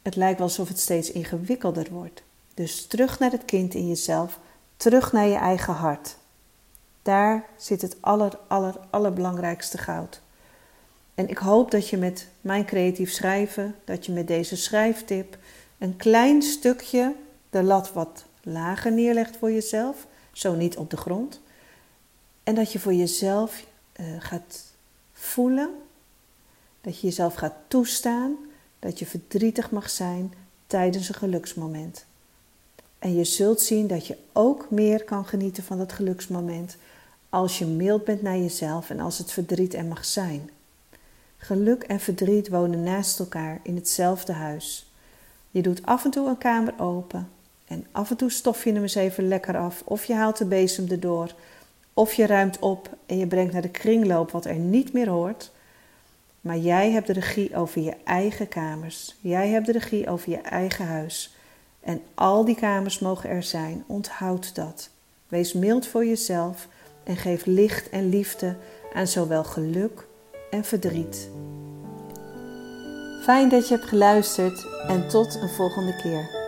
het 0.03 0.16
lijkt 0.16 0.38
wel 0.38 0.46
alsof 0.46 0.68
het 0.68 0.81
steeds 0.81 1.12
ingewikkelder 1.12 1.87
wordt. 1.90 2.22
Dus 2.55 2.87
terug 2.87 3.18
naar 3.18 3.31
het 3.31 3.44
kind 3.44 3.74
in 3.74 3.88
jezelf, 3.88 4.38
terug 4.81 5.12
naar 5.12 5.27
je 5.27 5.37
eigen 5.37 5.75
hart. 5.75 6.16
Daar 7.03 7.45
zit 7.57 7.83
het 7.83 7.97
aller, 8.01 8.38
aller, 8.49 8.75
allerbelangrijkste 8.90 9.79
goud. 9.79 10.21
En 11.14 11.29
ik 11.29 11.38
hoop 11.38 11.71
dat 11.71 11.88
je 11.88 11.97
met 11.97 12.29
mijn 12.40 12.64
creatief 12.64 13.11
schrijven, 13.11 13.75
dat 13.85 14.07
je 14.07 14.12
met 14.12 14.27
deze 14.27 14.57
schrijftip 14.57 15.38
een 15.79 15.97
klein 15.97 16.43
stukje 16.43 17.14
de 17.51 17.62
lat 17.62 17.93
wat 17.93 18.25
lager 18.43 18.93
neerlegt 18.93 19.37
voor 19.37 19.53
jezelf, 19.53 20.07
zo 20.33 20.55
niet 20.55 20.77
op 20.77 20.90
de 20.90 20.97
grond. 20.97 21.40
En 22.43 22.55
dat 22.55 22.73
je 22.73 22.79
voor 22.79 22.95
jezelf 22.95 23.64
uh, 24.01 24.07
gaat 24.19 24.64
voelen, 25.12 25.71
dat 26.81 27.01
je 27.01 27.07
jezelf 27.07 27.35
gaat 27.35 27.57
toestaan, 27.69 28.37
dat 28.79 28.99
je 28.99 29.07
verdrietig 29.07 29.71
mag 29.71 29.90
zijn 29.90 30.35
tijdens 30.66 31.09
een 31.09 31.14
geluksmoment. 31.14 32.09
En 33.01 33.15
je 33.15 33.25
zult 33.25 33.61
zien 33.61 33.87
dat 33.87 34.07
je 34.07 34.17
ook 34.33 34.67
meer 34.71 35.05
kan 35.05 35.27
genieten 35.27 35.63
van 35.63 35.79
dat 35.79 35.93
geluksmoment 35.93 36.77
als 37.29 37.59
je 37.59 37.67
mild 37.67 38.05
bent 38.05 38.23
naar 38.23 38.39
jezelf 38.39 38.91
en 38.91 39.01
als 39.01 39.19
het 39.19 39.33
verdriet 39.33 39.75
er 39.75 39.85
mag 39.85 40.05
zijn. 40.05 40.51
Geluk 41.37 41.83
en 41.83 42.01
verdriet 42.01 42.49
wonen 42.49 42.83
naast 42.83 43.19
elkaar 43.19 43.61
in 43.63 43.75
hetzelfde 43.75 44.33
huis. 44.33 44.93
Je 45.51 45.63
doet 45.63 45.87
af 45.87 46.05
en 46.05 46.11
toe 46.11 46.29
een 46.29 46.39
kamer 46.39 46.75
open 46.79 47.29
en 47.67 47.87
af 47.93 48.11
en 48.11 48.17
toe 48.17 48.31
stof 48.31 48.65
je 48.65 48.73
hem 48.73 48.83
eens 48.83 48.95
even 48.95 49.29
lekker 49.29 49.57
af 49.57 49.83
of 49.85 50.05
je 50.05 50.15
haalt 50.15 50.37
de 50.37 50.45
bezem 50.45 50.89
erdoor 50.91 51.35
of 51.95 52.13
je 52.13 52.27
ruimt 52.27 52.59
op 52.59 52.97
en 53.07 53.19
je 53.19 53.27
brengt 53.27 53.53
naar 53.53 53.63
de 53.63 53.69
kringloop 53.69 54.31
wat 54.31 54.45
er 54.45 54.55
niet 54.55 54.93
meer 54.93 55.09
hoort. 55.09 55.51
Maar 56.41 56.59
jij 56.59 56.91
hebt 56.91 57.07
de 57.07 57.13
regie 57.13 57.57
over 57.57 57.81
je 57.81 57.97
eigen 58.05 58.49
kamers. 58.49 59.17
Jij 59.21 59.49
hebt 59.49 59.67
de 59.67 59.73
regie 59.73 60.09
over 60.09 60.31
je 60.31 60.41
eigen 60.41 60.87
huis. 60.87 61.35
En 61.81 62.03
al 62.14 62.45
die 62.45 62.55
kamers 62.55 62.99
mogen 62.99 63.31
er 63.31 63.43
zijn. 63.43 63.85
Onthoud 63.87 64.55
dat. 64.55 64.90
Wees 65.29 65.53
mild 65.53 65.87
voor 65.87 66.07
jezelf 66.07 66.69
en 67.05 67.16
geef 67.16 67.47
licht 67.47 67.88
en 67.88 68.09
liefde 68.09 68.57
aan 68.95 69.07
zowel 69.07 69.45
geluk 69.45 70.07
en 70.51 70.64
verdriet. 70.64 71.29
Fijn 73.23 73.49
dat 73.49 73.69
je 73.69 73.75
hebt 73.75 73.88
geluisterd 73.88 74.66
en 74.88 75.09
tot 75.09 75.35
een 75.35 75.49
volgende 75.49 75.97
keer. 75.97 76.39